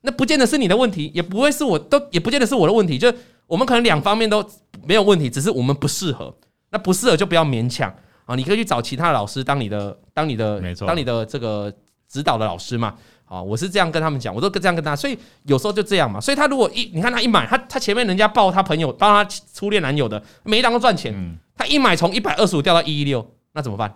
[0.00, 2.98] 那不见得是你的问题，也不会是我都，也不见得是我的问题。
[2.98, 3.12] 就
[3.46, 4.44] 我们可能两方面都
[4.84, 6.34] 没有问题，只是我们不适合。
[6.70, 7.94] 那不适合就不要勉强。
[8.24, 11.72] 啊，你可以去找其他的老师当你的当你的当你的这个
[12.08, 12.94] 指导的老师嘛。
[13.26, 16.20] 啊，我是这样跟他们讲，我都这样跟他，所以有时候就这样嘛。
[16.20, 23.94] 所以他如果一你看他一买，他他前面人家抱他朋友帮他初恋男友的，每一档都赚钱，嗯，他一买从一百二十五掉到一一六，那怎么办？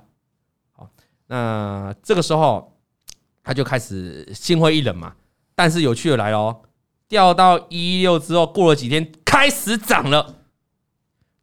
[1.28, 2.76] 好，那这个时候
[3.42, 5.14] 他就开始心灰意冷嘛。
[5.54, 6.62] 但是有趣的来了，
[7.08, 10.36] 掉到一一六之后，过了几天开始涨了，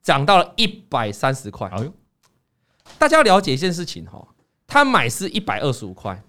[0.01, 1.67] 涨到了一百三十块。
[1.69, 1.93] 哎呦，
[2.99, 4.27] 大家要了解一件事情哈，
[4.67, 6.23] 他买是一百二十五块，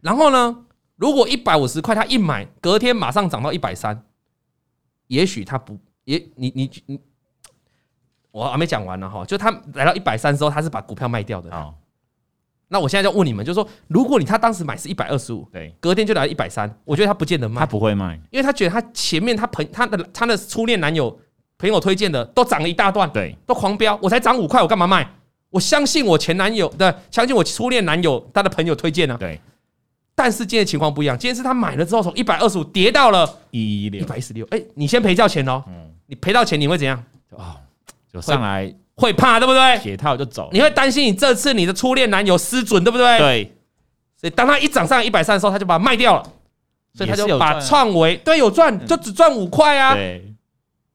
[0.00, 0.64] 然后呢？
[0.96, 4.04] 如果一百五十块，他一买，隔天马上涨到一百三，
[5.08, 7.00] 也许他不也你你你，
[8.30, 11.50] 我还没讲完呢哈，就他来到一百三之后，他是把股票卖掉的。
[11.50, 11.74] 哦，
[12.72, 21.14] 那我现在就问你们，就是说，如果你他当时买是一百二十五，对，隔天就来一百三，我觉得他不见得卖，他不会卖，因为他觉得他前面他朋他的他的初恋男友
[21.58, 25.06] 朋友推荐的都涨了一大段，对，都狂飙，我才涨五块，我干嘛卖？
[25.50, 29.38] 我相信我前男友的，相信我初恋男友他的朋友推荐呢，对。
[30.14, 34.00] 但是今天情况不一样，今天是他买了之后从一百二十五跌到了一一六。
[34.02, 37.02] 一百一十六，哎，你先赔掉钱哦，嗯，你赔到钱你会怎样？
[37.30, 37.56] 哦，
[38.12, 39.78] 就上来会，怕对不对？
[39.78, 43.18] 解套就走，你会担心你这次你的初恋男友失准对不对？
[43.18, 43.52] 对，
[44.16, 46.22] 所以当他一涨上一百三的时候，他就把它卖掉了，
[46.94, 50.24] 所以他就把创维对有赚，就只赚五块啊，对，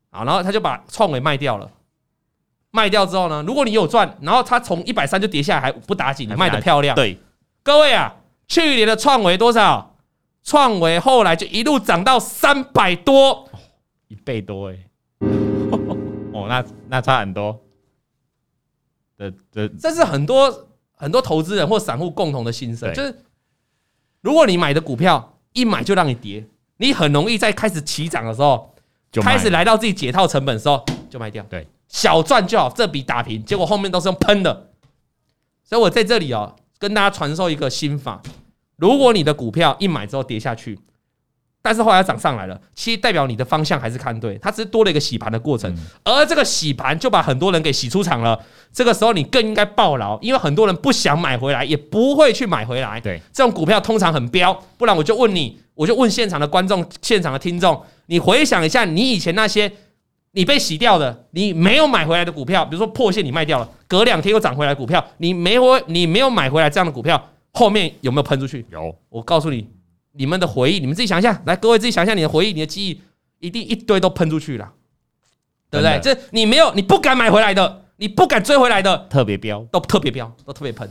[0.10, 1.70] 好，然后他就把创维卖掉了，
[2.72, 7.18] 卖掉之后呢，如果你有赚，然后他从一百三就跌下来还不打紧，你卖的漂亮，对，
[7.62, 8.16] 各位啊。
[8.50, 9.98] 去年的创维多少？
[10.42, 13.46] 创维后来就一路涨到三百多，
[14.08, 14.78] 一倍多哎！
[16.32, 17.60] 哦，那那差很多。
[19.18, 23.24] 这这这是很多很多投资人或散户共同的心声，就是
[24.22, 26.46] 如果你买的股票一买就让你跌，
[26.78, 28.76] 你很容易在开始起涨的时候，
[29.14, 31.44] 开始来到自己解套成本的时候就卖掉。
[31.50, 34.70] 对，小赚就好，这笔打平，结果后面都是用喷的。
[35.64, 36.56] 所以我在这里哦。
[36.80, 38.22] 跟大家传授一个心法：
[38.76, 40.78] 如果你的股票一买之后跌下去，
[41.68, 45.70] 但是后来涨上来了，其实代表你的方向还是看对，它只是多了一个洗盘的过程，
[46.06, 48.40] 而这个洗盘就把很多人给洗出场了。
[48.72, 53.02] 这个时候你更应该抱牢，因为很多人不想买回来，也不会去买回来。
[53.02, 59.70] 对，这种股票通常很飙，不然我就问你，我就问现场的观众、 现场的听众，你回想一下，你以前那些。
[60.34, 67.20] 你被洗掉的，你没有买回来的股票，比如说破线你卖掉了，隔两天又涨回来股票，你没回，你没有买回来这样的股票，
[67.54, 68.64] 后面有没有喷出去？
[68.70, 69.68] 有，我告诉你，
[70.18, 73.02] 你们的回忆，你们自己想一下，来，各位自己想一下，你的回忆，你的记忆，
[73.40, 74.74] 一定一堆都喷出去了，
[75.70, 76.00] 对不对？
[76.02, 80.90] 这你没有，你不敢买回来的，你不敢追回来的，特别飙，都特别飙，都特别喷。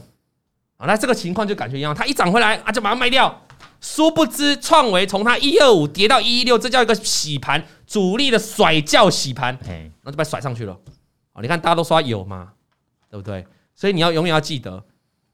[0.76, 3.42] 好，那这个情况就感觉一样，它一涨回来啊，就把它卖掉。
[3.80, 9.58] 殊不知，创维从它一二五跌到一一六，这叫一个洗盘，主力的甩轿洗盘，
[10.02, 10.72] 那就把它甩上去了。
[11.32, 12.52] 哦，你看大家都说有嘛，
[13.10, 13.46] 对不对？
[13.74, 14.84] 所以你要永远要记得，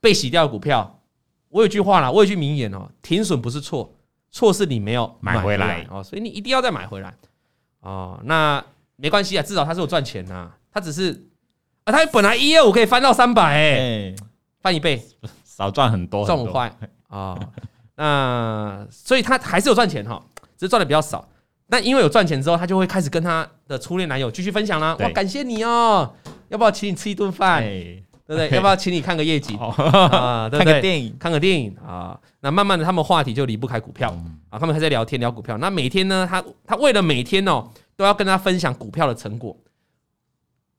[0.01, 1.02] 被洗掉的股票，
[1.53, 3.95] 我有句话啦，我有句名言哦，停损不是错，
[4.31, 7.15] 错是你没有买回来哦，所以你一定要再买回来
[7.81, 8.19] 哦。
[8.25, 8.65] 那
[8.97, 11.29] 没关系啊，至少他是有赚钱呐，他只是
[11.85, 14.15] 啊，他本来一二五可以翻到三百，哎，
[14.63, 15.01] 翻一倍，
[15.45, 16.75] 少赚很多，赚五块
[17.09, 17.39] 啊。
[17.97, 20.25] 那所以他还是有赚钱哈，
[20.57, 21.29] 只是赚的比较少。
[21.67, 24.97] 那因为有赚钱之后，他就会开始跟他的初恋男友继续分享啦。
[25.01, 26.15] 哇，感谢你哦，
[26.49, 27.63] 要不要请你吃一顿饭？
[28.27, 28.51] 对不对？
[28.57, 30.49] 要不要请你看个夜景啊？
[30.51, 32.19] 看个电影，看个电影啊。
[32.41, 34.11] 那慢慢的，他们话题就离不开股票
[34.51, 34.59] 啊。
[34.59, 35.57] 他们还在聊天聊股票。
[35.59, 39.57] 那每天呢，他他为了每天哦，都要跟他分享股票的成果。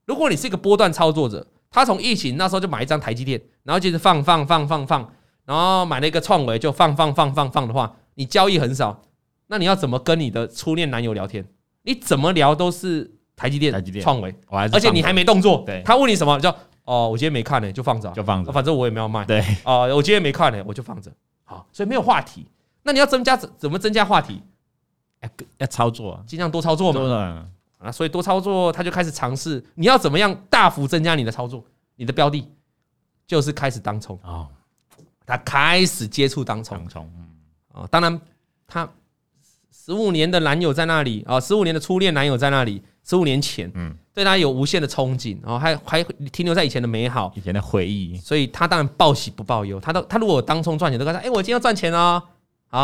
[0.06, 5.14] 如果你是一个波段操作者，他从疫情那时候就买一张台积电，然后就是放放放放放。
[5.46, 9.02] 然后买了一个创维，就放放放放放的话，你交易很少，
[9.48, 11.46] 那你要怎么跟你的初恋男友聊天？
[11.82, 15.64] 你怎么聊都是台积电、台积电、创维，而且你还没动作。
[15.66, 16.54] 对，他问你什么，你就
[16.86, 19.24] 哦，我今天没看呢，就放着，就放着，反正我也没有卖。
[19.26, 21.12] 对，哦，我今天没看呢，我就放着。
[21.44, 22.46] 好，所以没有话题。
[22.84, 24.42] 那你要增加怎怎么增加话题？
[25.22, 27.48] 要要操作，尽量多操作嘛。
[27.80, 29.64] 啊，所以多操作，他就开始尝试。
[29.76, 31.64] 你要怎么样大幅增加你的操作？
[31.96, 32.50] 你的标的
[33.28, 34.48] 就是开始当冲啊。
[35.26, 36.78] 他开始接触当冲，
[37.72, 38.20] 啊，当然，
[38.68, 38.90] 他
[39.72, 49.80] 十五年的男友在那里啊，十五年的初恋男友在那里，十五年前，嗯，对他有无限的憧憬，然后还还停留在以前的美好，以前的回忆，所以他当然报喜不报忧。
[49.80, 52.24] 他都他如果当冲赚钱，都跟他说，哎，我今天要赚钱哦，
[52.70, 52.80] 啊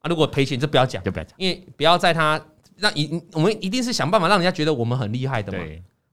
[0.00, 2.40] 啊，如果赔钱就不要讲，就不要讲，因为不要在他
[2.76, 5.58] 让一我们一定是想办法让人家觉得我们很厉害的嘛。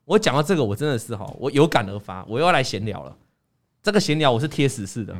[0.05, 3.15] 我讲到这个，我真的是哈，我有感而发，我又要来闲聊了。
[3.81, 5.15] 这个闲聊我是贴实式的。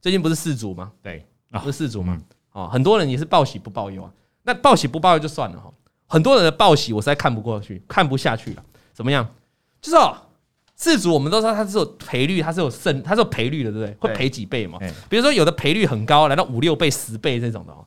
[0.00, 0.92] 最近不是世足吗？
[1.02, 2.20] 对，不是世足吗？
[2.52, 4.10] 哦，很多人也是报喜不报忧啊。
[4.42, 5.72] 那报喜不报忧就算了哈，
[6.12, 8.62] 很多人的报喜我实在看不过去，看不下去了。
[8.92, 9.26] 怎么样？
[9.80, 10.14] 就是哦，
[10.74, 13.96] 自主我们都知道它是有赔率，它是有胜，它是有赔率的，对不对？
[13.98, 14.78] 会赔几倍嘛？
[15.08, 17.82] 比如说有的赔率很高，来到五六倍、十倍这种的哦。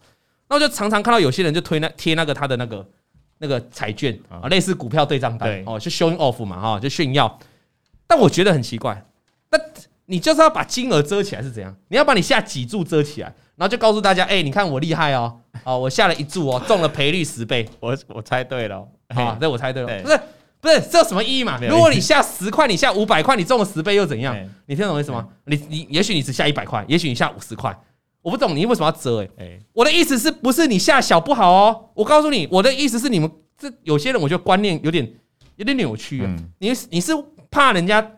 [0.49, 2.89] 那我就常常看到有些人就推那贴那个他的那个
[3.37, 7.39] 那个彩券啊，类似股票对账单哦，就 showing off 嘛哈，就炫耀。
[8.07, 9.05] 但我觉得很奇怪，
[9.51, 9.59] 那
[10.05, 11.75] 你就是要把金额遮起来是怎样？
[11.89, 20.19] 你要把你下几注遮起来，然后就告诉大家，哎，你看我厉害哦，哦，我下了一注哦，中了赔率十倍，我我猜对了，啊，这我猜对了，不是
[20.61, 21.59] 不是，这有什么意义嘛？
[21.69, 24.35] 如果你下十块，你下五百块，你中了十倍又怎样？
[24.65, 25.27] 你听懂我意思吗？
[25.45, 27.75] 你你也许你只下一百块，也许你下五十块。
[28.21, 29.59] 我不懂你为什么要遮哎、欸？
[29.71, 31.89] 我的意思是不是你下小不好哦？
[31.93, 35.07] 我告诉你，我的意思是你们这有些人，我觉得观念有点
[35.57, 36.35] 有点扭曲啊。
[36.57, 37.11] 你你是
[37.51, 38.11] 怕人家？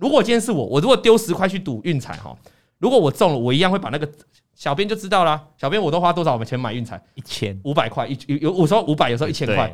[0.00, 2.34] 如果今天是我，我如果丢十块去赌运彩哈，
[2.78, 4.08] 如果我中了，我一样会把那个
[4.54, 5.40] 小编就知道啦。
[5.60, 7.00] 小编我都花多少钱买运彩？
[7.14, 9.70] 一千五百块，一有有时候五百，有时候一千块。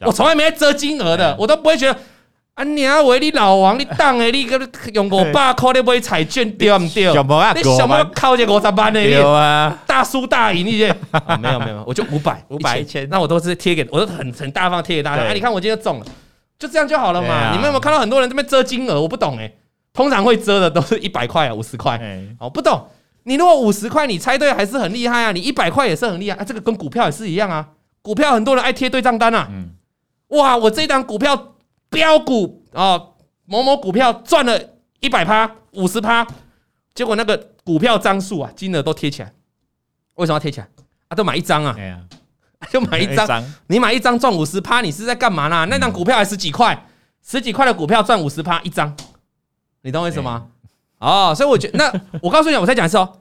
[0.00, 1.98] 我从来没遮金额的，我都不会觉得。
[2.54, 4.58] 啊，你阿伟，你老王，你当诶，你个
[4.92, 7.06] 用五百块你买彩券对不对？
[7.54, 9.00] 你想要靠这五十万的？
[9.00, 10.92] 有啊，大输大赢那些。
[11.40, 15.22] 没有没有，我就五百 五百一千，那我都是贴给，我都很很大方贴给大家。
[15.22, 16.06] 哎，你看我今天中了，
[16.58, 17.52] 就这样就好了嘛。
[17.52, 19.00] 你们有没有看到很多人这边遮金额？
[19.00, 19.57] 我不懂诶，
[19.98, 22.00] 通常会遮的都是一百块啊，五十块。
[22.38, 22.86] 我不懂。
[23.24, 26.44] 你如果五十块你猜对还是很厉害啊，你一百块也是很厉害啊。
[26.44, 27.68] 这个跟股票也是一样啊，
[28.00, 29.50] 股票很多人爱贴对账单啊。
[30.28, 31.54] 哇，我这一档股票。
[31.90, 33.00] 标股啊，
[33.46, 34.60] 某某股票赚了
[35.00, 36.26] 一百趴、五十趴，
[36.94, 39.32] 结果那个股票张数啊，金额都贴起来。
[40.16, 40.68] 为什么要贴起来？
[41.08, 41.74] 啊，都买一张啊，
[42.70, 43.42] 就买一张。
[43.68, 45.66] 你买一张赚五十趴，你是在干嘛呢？
[45.70, 46.86] 那张股票还十几块，
[47.26, 48.94] 十几块的股票赚五十趴一张，
[49.88, 50.48] 你懂我意思吗？
[50.98, 53.20] 哦，所以我觉得，那 我告诉你，我再讲一次哦，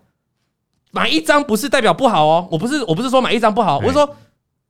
[0.91, 4.17] 买一张不是代表不好哦，我不是我不是说买一张不好，我是说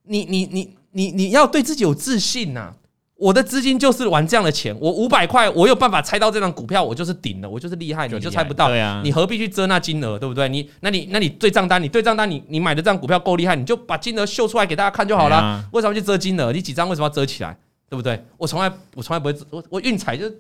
[0.03, 2.71] 你你你你你要对自己有自信呐。
[3.15, 8.67] 我的资金就是玩这样的钱，我五百块，我有办法猜到这张股票，我就是顶了，我就是厉害，你就猜不到。
[8.67, 10.47] 对啊，你何必去遮那金额，对不对？
[10.47, 15.67] 你那你那你对账单，你对账单，你你买的这张股票够厉害，你就把金额秀出来给大家看就好了。
[15.71, 16.51] 为什么去遮金额？
[16.53, 17.57] 你几张为什么要遮起来？
[17.89, 18.23] 对不对？
[18.37, 20.31] 我从来我从来不会，我我运彩就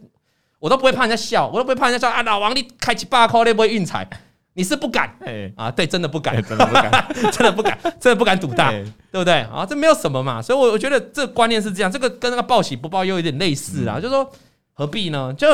[0.59, 2.23] 我都不会怕人家笑，我都不会怕人家笑啊！
[2.23, 4.07] 老王你开几百块你不会运彩？
[4.53, 5.15] 你是不敢，
[5.55, 9.41] 啊，对，真的不敢，真的不敢， 真的不敢，真的不敢赌大，对不对？
[9.41, 14.27] 啊，这没有什么嘛，所以，我我觉得这个观念是这样，这个跟那个报喜不报忧有点类似啊，就是说
[14.73, 15.31] 何必呢？
[15.37, 15.47] 就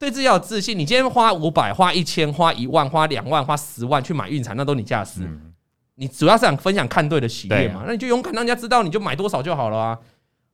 [0.00, 0.76] 对自己要有自信。
[0.76, 5.20] 你今天花五百、花一千、花一万、花两万、花十万去买运彩，那都你家的事。
[5.94, 9.98] 你主要是想分享看对的喜悦嘛，那你就勇敢让人家知道，你就买多少就好了啊。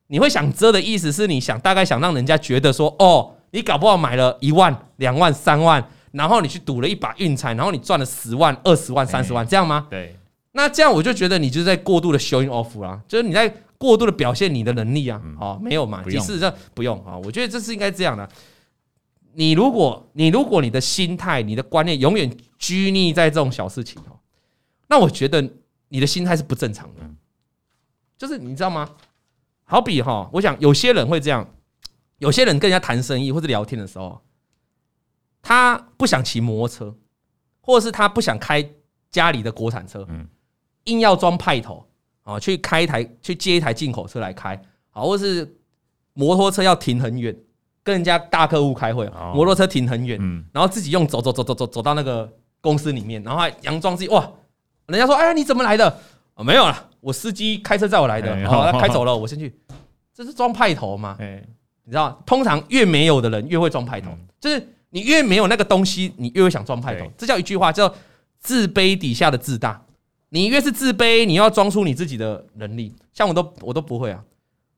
[0.08, 5.86] 你会想遮的意思是你想大概想让人家觉得说，哦，你搞不好买了一万、两万、三万。
[6.12, 9.86] 然后你去赌了一把运彩，然后你赚了十万、二十万、三十万，这样吗？
[9.90, 10.16] 对。
[10.52, 15.20] 那这样我就觉得你就是在过度的 showing off 啦，就是你在过度的表现你的能力啊。
[15.38, 16.02] 哦，没有嘛？
[16.08, 17.18] 其实这不用啊。
[17.18, 18.26] 我觉得这是应该这样的。
[19.34, 24.16] 你如果你如果你的心态、你的观念永远拘泥在这种小事情哦，
[24.88, 25.46] 那我觉得
[25.88, 27.02] 你的心态是不正常的。
[28.16, 28.88] 就是你知道吗？
[29.64, 31.46] 好比哈，我想有些人会这样，
[32.18, 34.20] 有些人跟人家谈生意或者聊天的时候。
[35.48, 36.96] 他不想骑摩托车，
[37.60, 38.68] 或者是他不想开
[39.12, 40.04] 家里的国产车，
[40.86, 41.86] 硬要装派头
[42.24, 44.60] 啊，去开一台去接一台进口车来开，
[44.90, 45.56] 啊，或者是
[46.14, 47.32] 摩托车要停很远，
[47.84, 50.18] 跟人家大客户开会，摩托车停很远，
[50.52, 52.28] 然后自己用走走走走走走到那个
[52.60, 54.28] 公司里面，然后还佯装自己哇，
[54.86, 55.88] 人家说哎呀你怎么来的？
[56.34, 59.60] 啊没有了，我司机开车载我来的，好他开走了，我先去，
[60.12, 61.16] 这是装派头嘛？
[61.86, 64.68] 你知道，通常越没有的人越会装派头，就是。
[64.90, 67.04] 你越没有那个东西，你越会想装派头。
[67.18, 67.92] 这叫一句话，叫
[68.38, 69.82] 自卑底下的自大。
[70.30, 72.94] 你越是自卑，你要装出你自己的能力。
[73.12, 74.22] 像我都我都不会啊。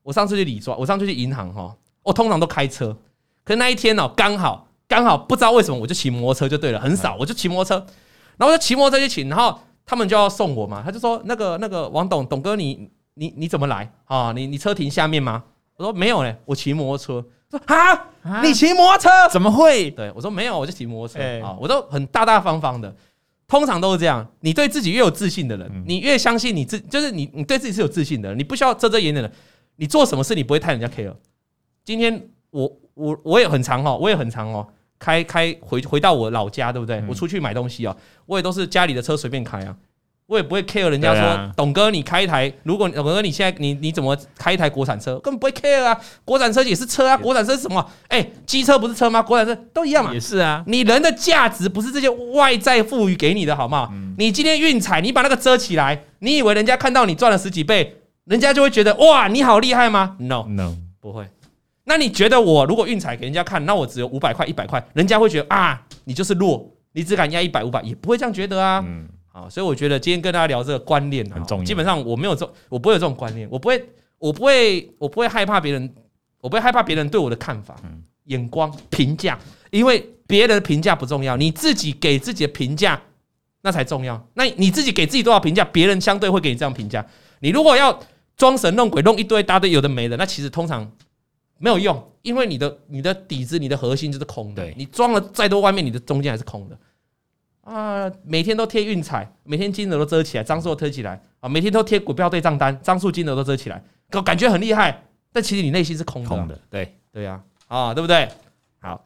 [0.03, 2.97] 我上次去理专，我上次去银行哈，我通常都开车。
[3.45, 7.87] 可是那一天哦，刚好刚好不知道为什么，我就骑摩托车就对了，很少我就骑摩托车。
[8.39, 9.57] 然后我就骑摩托车去骑，然后
[9.87, 10.83] 他们就要送我嘛。
[10.85, 12.75] 他就说：“那个那个王董董哥你，
[13.15, 14.33] 你你你怎么来啊？
[14.33, 15.45] 你你车停下面吗？”
[15.79, 19.91] 我说：“没有嘞，我骑摩托车。”说啊，你骑摩托车怎么会？
[19.93, 22.95] 对我说没有，我就骑摩托车啊，我都很大大方方的。
[23.47, 29.33] 通常都是这样，你对自己越有自信的人，你越相信你自，就是你你对自己是有自信的人，你不需要遮遮掩掩的。
[29.77, 31.15] 你做什么事，你不会太人家 care。
[31.85, 34.69] 今天我我我也很长哦，我也很长哦，
[34.99, 37.03] 开开回回到我老家，对不对？
[37.09, 39.75] 我出去买东西哦，我也都是家里的车随便开啊。
[40.29, 45.99] 我也不会 care 人家说，董哥你开一台，如果董哥你现在你你怎么开一台国产车，根本不会 care 啊。
[46.23, 47.85] 国产车也是车啊，国产车是什么？
[48.09, 49.23] 哎，机车不是车吗？
[49.23, 50.13] 国产车都一样嘛。
[50.13, 53.91] 也是啊，你人的价值不是这些外在赋予给你的，好不好？
[54.19, 61.27] 你今天运彩，你把那个遮起来，你以为人家看到你赚了十几倍，人家就会觉得哇，你好厉害吗？No No，不会。
[61.85, 68.85] 那你觉得我如果运彩给人家看，那我只有五百块、一百块，人家会觉得啊，你就是弱，你只敢压一百、五百，也不会这样觉得啊。
[68.87, 69.09] 嗯，
[69.39, 71.65] 好，所以我觉得今天跟大家聊这个观念很重要。
[71.65, 75.95] 基本上我没有这，我不会有这种观念，我不会，我不会，我不会害怕别人，
[76.41, 77.77] 我不会害怕别人对我的看法、
[78.25, 79.39] 眼光、评价，
[79.71, 83.01] 因为别人的评价不重要，你自己给自己的评价
[83.63, 84.21] 那才重要。
[84.35, 87.07] 那你自己给自己多少评价，别人相对会给你这样评价。
[87.39, 87.97] 你如果要
[88.37, 90.91] 装神弄鬼，弄一堆大堆有的没的，那其实通常
[91.59, 94.69] 没有用，因为你的你的底子、你的核心就是空的。
[94.77, 96.77] 你装了再多，外面你的中间还是空的
[97.69, 98.11] 啊！
[98.25, 101.49] 每天都贴运彩，每天金额都遮起来，张数都推起来啊！
[101.49, 103.83] 每天都贴股票对账单，张数金额都遮起来，
[104.25, 106.29] 感觉很厉害，但其实你内心是空的。
[106.29, 108.27] 空的，对对呀，啊，对不对？
[108.81, 109.05] 好，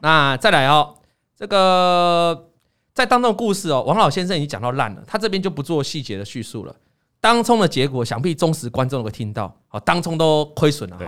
[0.00, 0.94] 那再来哦，
[1.36, 2.48] 这个
[2.92, 6.74] 在当中的故事哦，王老先生已经讲到烂了，他这边就不做细节的叙述了。
[7.20, 9.56] 当冲的结果，想必忠实观众都会听到。
[9.68, 10.98] 好，当冲都亏损了，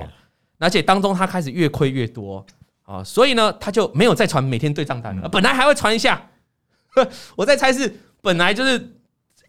[0.58, 2.46] 而且当中他开始越亏越多
[2.84, 5.28] 啊，所以呢，他就没有再传每天对账单了。
[5.28, 6.24] 本来还会传一下，
[7.36, 8.96] 我在猜是本来就是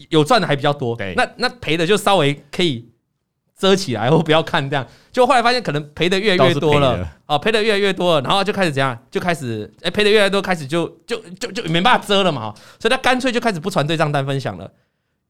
[0.10, 2.90] 有赚的还比较多，那那赔的就稍微可以
[3.58, 4.86] 遮起来，或不要看这样。
[5.12, 14.72] 就后来发现可能赔的越来越多了，啊，赔的越来越多了，然后就开始怎样，就开始哎赔的越来越多，开始就就就就没办法遮了嘛，所以他干脆就开始不传对账单分享了。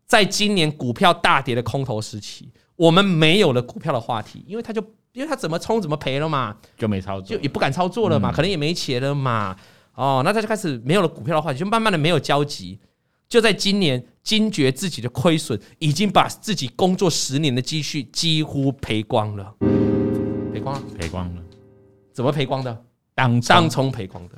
[0.05, 4.81] 在今年股票大跌的空头时期，我们没有了股票的话题，因为他就
[5.13, 9.55] 因为他怎么冲怎么赔了嘛，就没操作，就也不敢操作了嘛，可能也没钱了嘛。
[9.97, 12.79] 哦，那他就开始没有了股票的话题，就慢慢的没有交集。
[13.27, 19.53] 就在今年惊觉自己的亏损，已经把自己工作十年的积蓄几乎赔光了，
[20.53, 21.41] 赔光了，赔光了，
[22.13, 22.85] 怎么赔光的？
[23.13, 24.35] 当当冲赔光的。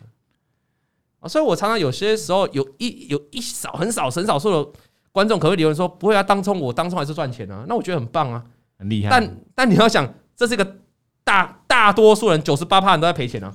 [1.19, 4.71] 啊，所以我常常有些时候有一有一少很少很少数的。
[5.11, 8.45] 观众可能会留言说：“不会啊，当冲我当冲还是赚钱啊。”那我觉得很棒啊，
[8.77, 9.09] 很厉害。
[9.09, 10.77] 但但你要想，这是一个
[11.23, 13.51] 大大多数人九十八趴人都在赔钱啊，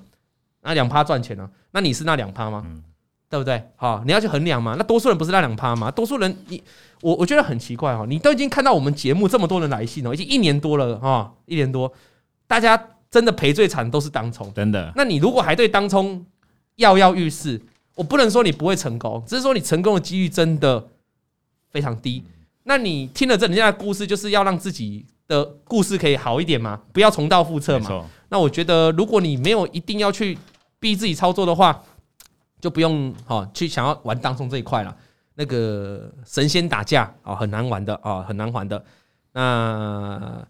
[0.64, 2.64] 那两趴赚钱啊，那你是那两趴吗？
[2.66, 2.82] 嗯、
[3.30, 3.62] 对不对？
[3.76, 4.74] 好，你要去衡量嘛。
[4.76, 5.90] 那多数人不是那两趴吗？
[5.90, 6.60] 多数人，你
[7.02, 11.92] 我我觉得很奇怪哦，你都已经看到我们节目这么多人来信了，已经一年多了哈，一年多，
[12.46, 14.92] 大家真的赔最惨都是当冲，真的。
[14.96, 16.26] 那你如果还对当冲
[16.76, 17.60] 跃跃欲试，
[17.94, 20.88] 我不能说你不会成功，只是说你成功的几率真的。
[21.70, 22.22] 非常低，
[22.62, 28.08] 那你听了这人家的故事，就是要让自己的故事可以好一点嘛，不要重蹈覆辙嘛。
[28.28, 30.38] 那我觉得，如果你没有一定要去
[30.84, 31.82] 逼自己操作的话，
[32.60, 34.94] 就不用哈去想要玩当中这一块了。
[35.36, 38.84] 那个神仙打架啊，很难玩的啊，很难玩的。
[39.32, 40.46] 那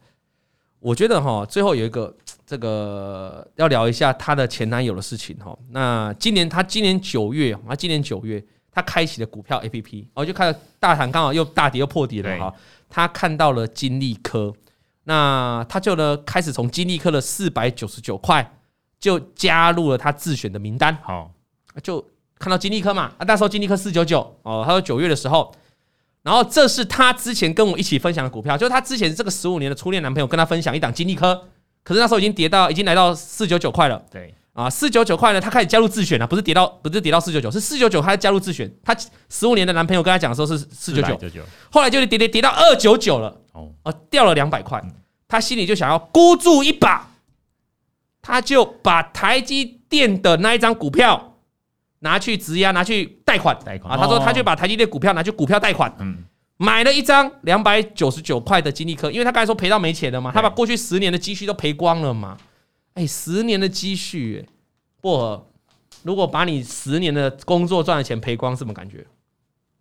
[0.81, 2.13] 我觉得哈，最后有一个
[2.45, 5.57] 这个要聊一下她的前男友的事情哈。
[5.71, 8.45] 那今年她今年九月啊，今年九月。
[8.77, 12.53] 她开启了股票 APP，然后就看到大盘刚好又大跌又破底了哈。
[12.89, 14.53] 他看到了金利科，
[15.05, 18.43] 那她就呢开始从金利科的四百九十九块
[19.05, 20.97] 就加入了他自选的名单。
[21.03, 21.31] 好，
[21.83, 22.03] 就
[22.39, 25.55] 看到金利科嘛，啊，那时候金利科四九九哦，他说九月的时候，
[26.23, 31.35] 然后这是他之前跟我一起分享的股票，就是他之前这个十五年的初恋男朋友跟他分享一档金利科，
[31.83, 34.03] 可是那时候已经跌到已经来到四九九块了。
[34.11, 34.33] 对。
[34.55, 38.73] 啊，四九九块呢，他开始加入自选了，不是跌到，不是跌到四九九，是四九九，他加入自选。
[38.85, 38.97] 他
[39.29, 41.19] 十五年的男朋友跟他讲的时候是四九九，
[41.71, 44.81] 后来就跌跌跌到二九九了，哦，掉了两百块，
[45.27, 47.11] 他心里就想要孤注一把，
[48.27, 51.37] 他就把台积电的那一张股票
[51.99, 56.25] 拿去质押，拿去贷款，贷款啊，他说他就把台积电股票拿去股票贷款，嗯，
[56.57, 62.39] 买了一张两百九十九块的金利科，因为他刚才说赔到没钱了嘛，他把过去十年的积蓄都赔光了嘛。
[62.95, 64.49] 哎、欸，十年的积蓄、欸，
[65.03, 65.47] 薄荷，
[66.03, 68.99] 如果把你十年的工作赚的钱赔光，什么感觉？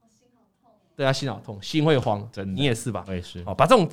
[0.09, 0.71] 心好痛。
[0.97, 2.53] 对啊，心好痛，心会慌，真的。
[2.53, 3.05] 你也是吧？
[3.07, 3.41] 我也是。
[3.45, 3.87] 哦，把这种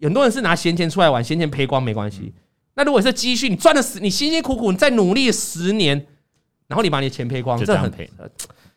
[0.00, 2.34] 很多人是拿闲钱出来玩，闲钱赔光没关系。
[2.34, 2.42] 嗯、
[2.76, 6.06] 那如果是积蓄，你赚了十，你辛辛苦苦你再努力十年，
[6.68, 8.08] 然后你把你的钱赔光，这很赔，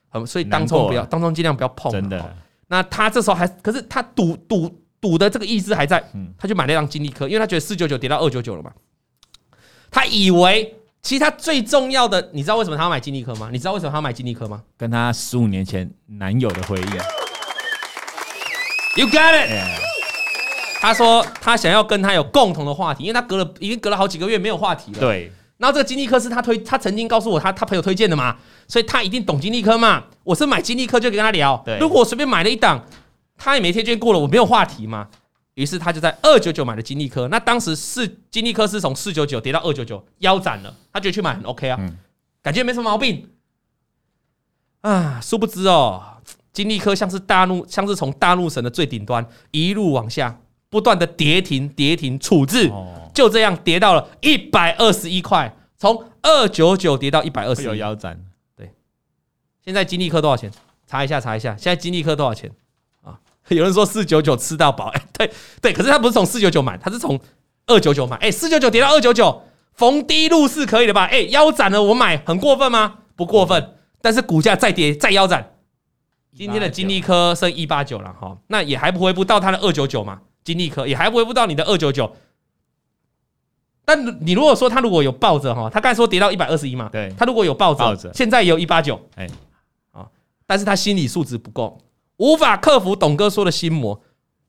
[0.09, 1.91] 很所以当冲不要，当中尽量不要碰。
[1.91, 2.35] 真的。
[2.67, 8.71] 那他这时候还，可是他赌赌赌的这个意思还在，嗯，他就买了一张金利科，因为他觉得四九九跌到二九九了嘛。
[9.91, 13.49] 他以为，其实他最重要的，你知道为什么他要买金利科吗？
[13.51, 14.63] 你知道为什么他要买金利科吗？
[14.77, 16.85] 跟他十五年前男友的回忆。
[18.99, 19.88] You got it。
[20.79, 24.99] 他说他想要跟他有共同的话题，因为他隔了已经隔了好几个月没有话题了。
[24.99, 25.31] 对。
[25.57, 30.05] 然后这个金利科是他推，他曾经告诉我他他朋友推荐的嘛，所以他一定懂金利科嘛。
[30.23, 31.61] 我是买金利科就跟他聊。
[31.65, 31.77] 对。
[31.79, 32.81] 如果我随便买了一档，
[33.37, 35.09] 他也没推荐过了，我没有话题嘛。
[35.55, 40.73] 于是他就在二九九买了金利科，那当时是金利科是从四九九跌到二九九，腰斩了。
[40.93, 41.77] 他觉得去买很 OK 啊，
[42.41, 43.27] 感觉没什么毛病
[44.79, 45.19] 啊。
[45.21, 46.01] 殊不知哦，
[46.53, 50.39] 金利科像是大陆，像是从大陆神的最顶端一路往下，
[50.69, 52.71] 不断的跌停、跌停、处置，
[53.13, 58.19] 就这样跌到了一百二十一块，从二九九跌到一百二十，有腰斩。
[58.55, 58.71] 对，
[59.63, 60.51] 现在金立科多少钱？
[60.85, 62.51] 查一下，查一下，现在金立科多少钱？
[63.03, 67.19] 啊， 有人说四九九吃到饱，哎，对对，可是他不是从四九九买，他是从
[67.67, 69.43] 二九九买，哎，四九九跌到二九九，
[69.73, 71.05] 逢低入市可以的吧？
[71.05, 72.99] 哎，腰斩了我买，很过分吗？
[73.15, 75.53] 不过分，但是股价再跌再腰斩，
[76.35, 82.15] 今天的金立科剩一八九了哈，那也还不回不到他的二九九嘛，金立科也还不回不到你的二九九。
[83.83, 89.27] 但你如果说他如果有抱着哈，他刚才说跌到一百二十一嘛，对，他如果有抱着，现在也有一八九，哎。
[90.45, 91.79] 但是他心理素质不够，
[92.17, 94.01] 无法克服董哥说的心魔。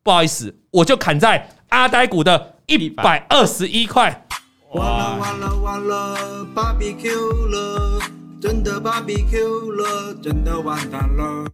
[0.02, 4.26] 不好意思，我就砍在阿呆股的一百二十一块。
[4.72, 8.00] 完了完了完了，BBQ 了，
[8.40, 11.44] 真的 BBQ 了，真的完蛋了。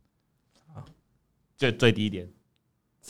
[1.57, 2.29] 最最低点，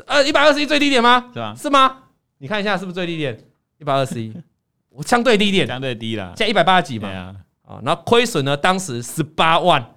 [0.07, 1.31] 呃，一百二十一最低点吗？
[1.33, 1.55] 是吧？
[1.57, 2.03] 是吗？
[2.39, 3.39] 你看一下是不是最低点？
[3.79, 4.33] 一百二十一，
[4.89, 7.09] 我相对低点，相对低了，现在一百八十几嘛。
[7.09, 9.93] 啊，啊，然后亏损呢，当时十八万。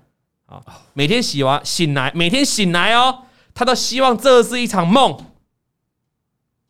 [0.47, 0.60] 啊，
[0.93, 5.16] 每天洗完醒来，每天醒来哦，他都希望这是一场梦，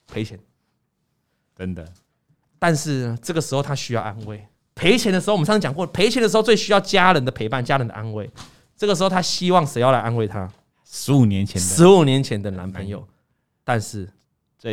[0.06, 0.38] 赔钱，
[1.56, 1.88] 真的。
[2.60, 4.46] 但是呢，这个时候他需要安慰。
[4.76, 8.30] 赔钱的时候，我们上次讲过，赔钱的时候最需要家人的陪伴，家人的安慰。
[8.76, 10.52] 这个时候他希望谁要来安慰他？
[10.92, 13.08] 十五年前的，十五年前的男朋友。
[13.64, 14.12] 但是，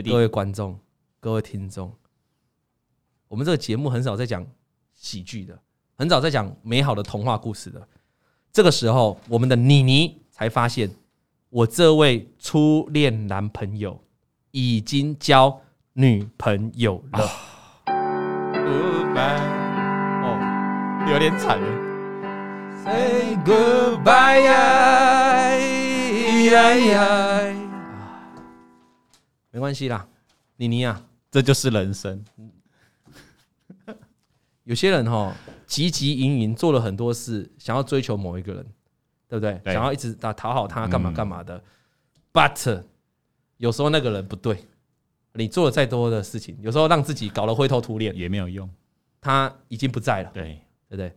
[0.03, 0.79] 各位观众、
[1.21, 1.93] 各位听众，
[3.29, 4.45] 我们这个节目很少在讲
[4.95, 5.59] 喜剧的，
[5.99, 7.87] 很少在讲美好的童话故事的。
[8.51, 10.91] 这个时候，我们的妮妮才发现，
[11.51, 14.03] 我这位初恋男朋友
[14.53, 15.61] 已经交
[15.93, 17.31] 女朋友了。
[18.65, 19.37] Goodbye，
[20.25, 21.67] 哦，有点惨了。
[22.83, 25.06] Say goodbye，
[26.47, 27.55] 呀呀，
[29.51, 30.07] 没关系啦，
[30.57, 32.25] 妮妮啊，这就是人生。
[34.65, 35.35] 有些人哈。
[35.69, 38.65] 汲汲营营做了很多事，想要追求某一个人，
[39.29, 39.61] 对不对？
[39.65, 41.57] 对，想要一直打讨好他，干嘛干嘛的。
[41.57, 41.63] 嗯、
[42.33, 42.85] But
[43.57, 44.65] 有时候那个人不对，
[45.33, 48.71] 你做了再多的事情，有时候让自己搞得灰头土脸也没有用。
[49.21, 51.13] 他已经不在了，对对不对？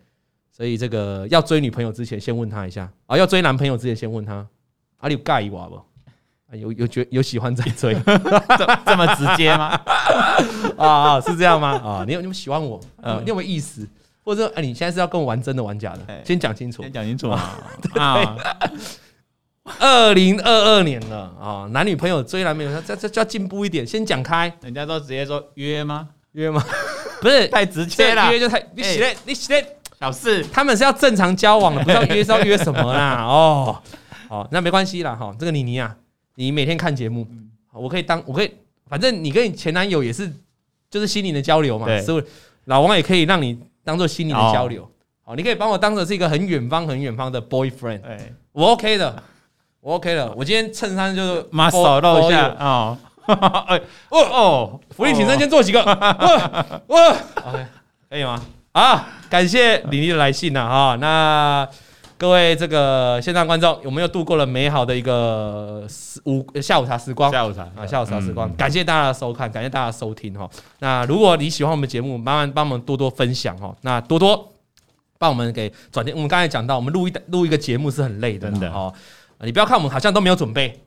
[0.52, 4.48] 所以这个要追女朋友之前，先问他一下啊；要追男朋友之前，先问他
[5.00, 5.82] 啊，你有介意我不？
[6.58, 7.94] 有有觉有喜欢再追，
[8.86, 9.80] 这么直接吗？
[10.78, 11.70] 啊啊，是这样吗？
[11.84, 12.80] 啊，你有你有喜欢我？
[13.04, 13.88] 嗯，你有没有意思？
[14.24, 16.24] 或者说，哎，你现在是要跟我玩真的玩假的？
[16.26, 18.36] 先讲清楚，先讲清楚啊！
[19.80, 24.52] 二零二二年了啊，男女朋友追男朋友，这这就要进步一点，先讲开。
[24.62, 26.08] 人家都直接说约吗？
[26.32, 26.64] 约吗？
[27.22, 29.64] 不是太直接了，约就太你写你写
[30.00, 30.44] 小事。
[30.52, 33.24] 他们是要正常交往的，不知道约是要约什么啦？
[33.24, 33.80] 哦，
[34.30, 35.14] 好，那没关系啦。
[35.14, 35.94] 哈，这个妮妮啊，
[36.36, 37.28] 你每天看节目，
[37.74, 38.54] 我可以当我可以，
[38.88, 40.32] 反正你跟你前男友也是，
[40.90, 41.86] 就是心灵的交流嘛。
[42.00, 42.26] 是？
[42.66, 43.60] 老王也可以让你。
[43.82, 44.88] 当做心灵的交流，
[45.24, 48.02] 好，你可以帮我当做是一个很远方、很远方的 boyfriend，
[48.52, 49.24] 我 OK 的，
[49.80, 50.32] 我 OK 的。
[50.34, 53.40] 我今天衬衫就是马手露一下啊，哦
[54.12, 57.16] 哦，福利挺身先做几个，哇哇
[57.46, 57.66] ，OK，
[58.12, 58.40] 可以吗？
[58.74, 61.68] 啊，感谢妮妮的来信呐，哈，那。
[62.20, 65.88] 各位这个线上观众，有没有度过了美好的一个
[66.26, 67.32] 午下午茶时光？
[67.32, 70.48] 下午茶啊，下午茶时光，感谢大家的收看，感谢大家的收听哈。
[70.80, 73.74] 那如果你喜欢我们节目，麻烦帮我们多多分享哈。
[73.84, 74.52] 那多多
[75.18, 76.14] 帮我们给转电。
[76.14, 78.92] 我们刚才讲到，我们录一录一个节目是很累的，真的哈。
[79.40, 80.78] 你不要看我们好像都没有准备，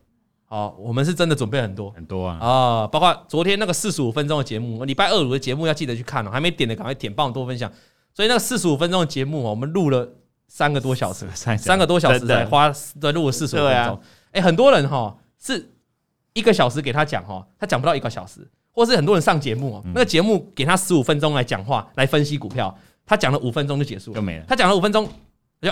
[0.48, 6.30] 哦，我们是真的准备很多很多啊啊，包括昨天那个四十五分钟的节目，礼拜二五的节目要记得去看哦。
[6.30, 7.72] 还没点的赶快点，帮我多分享。
[8.12, 10.06] 所以那个四十五分钟的节目，我们录了。
[10.55, 13.98] 三个多小时，三个多小时才花的录了四十五分钟。
[14.32, 15.66] 哎，很多人哈是
[16.34, 22.76] 一个小时给他讲哈，他讲不到一个小时，或是很多人上节目，那个节目给他十五分钟来讲话来分析股票，
[23.07, 24.44] 他讲了五分钟就结束了，就没了。
[24.46, 25.09] 他讲了五分钟，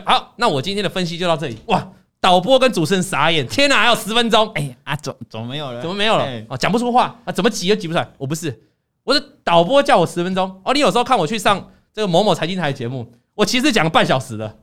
[0.07, 1.59] 好，那我今天的分析就到这里。
[1.67, 1.87] 哇，
[2.19, 4.51] 导播跟主持人傻眼，天哪，还有十分钟？
[4.55, 5.83] 哎啊，怎怎么没有了？
[5.83, 6.27] 怎么没有了？
[6.49, 8.11] 哦，讲不出话啊，怎么挤都挤不出来。
[8.17, 8.63] 我不是，
[9.05, 10.59] 我是导播叫我十分钟。
[10.65, 13.13] 哦，你有时候看我去上这个某某财经台的节目。
[13.41, 14.55] 我其实讲了半小时了，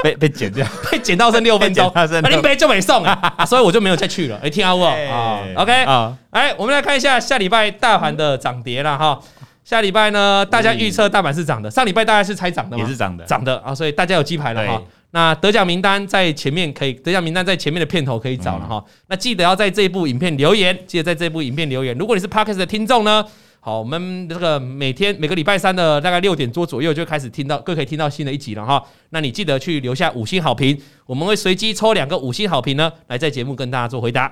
[0.00, 4.38] 被被剪掉， 被剪到剩六分钟，那林杯就没送啊，所以我就没有再去了。
[4.40, 4.84] 哎，听好不？
[4.84, 9.18] 啊，OK 啊，哎，我们来看一下下礼拜大盘的涨跌了哈。
[9.64, 12.84] 下礼拜呢，大家预测大盘是涨的，上礼拜大家是猜涨的吗？
[12.84, 14.80] 也是涨的，涨的啊，所以大家有鸡排了哈。
[15.10, 18.84] 那得奖名单在前面可以，得奖名单在前面的片头可以找了哈。
[19.08, 21.98] 那记得要在这一部影片留言，记得在这部影片留言。
[21.98, 23.24] 如果你是 Podcast 的听众呢？
[23.66, 28.84] 好，我们这个每天每个礼拜三的大概六点多左右就开始听到，各可以听到新的一集了哈。
[29.08, 34.30] 那你记得去留下五星好评，我们会随机抽两个五星好评呢，来在节目跟大家做回答。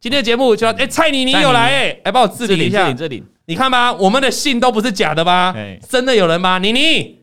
[0.00, 5.54] 今天的节目就要，哎，蔡妮妮有来哎，来帮我置顶一下，置顶，你看吧，我们的信都不是假的吧？
[5.88, 6.58] 真的有人吗？
[6.58, 7.20] 妮妮，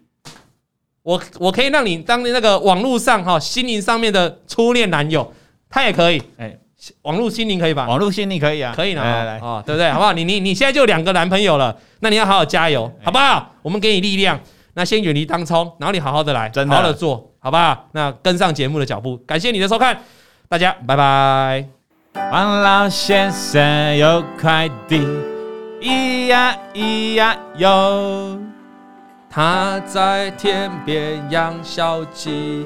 [1.04, 5.34] 我我可以让你当那个网络上哈心灵上面的初恋男友，
[5.70, 6.24] 他也可以。
[6.38, 6.58] 哎，
[7.02, 7.88] 网络心灵可以吧？
[7.88, 9.02] 网络心灵可以啊，可以呢。
[9.04, 9.90] 来来啊，对不对？
[9.92, 10.14] 好不好？
[10.14, 13.54] 你你你现在就两个男朋友了，那你要好好加油，好不好？
[13.62, 14.40] 我们给你力量。
[14.76, 17.88] 那先远离当冲，然后你好好的来，真的好好的做，好不好？
[17.92, 20.00] 那跟上节目的脚步，感谢你的收看，
[20.48, 21.66] 大家拜拜。
[22.32, 25.06] 王老先生有快递，
[25.82, 28.40] 咿呀咿呀哟，
[29.30, 32.66] 他在天边养小鸡，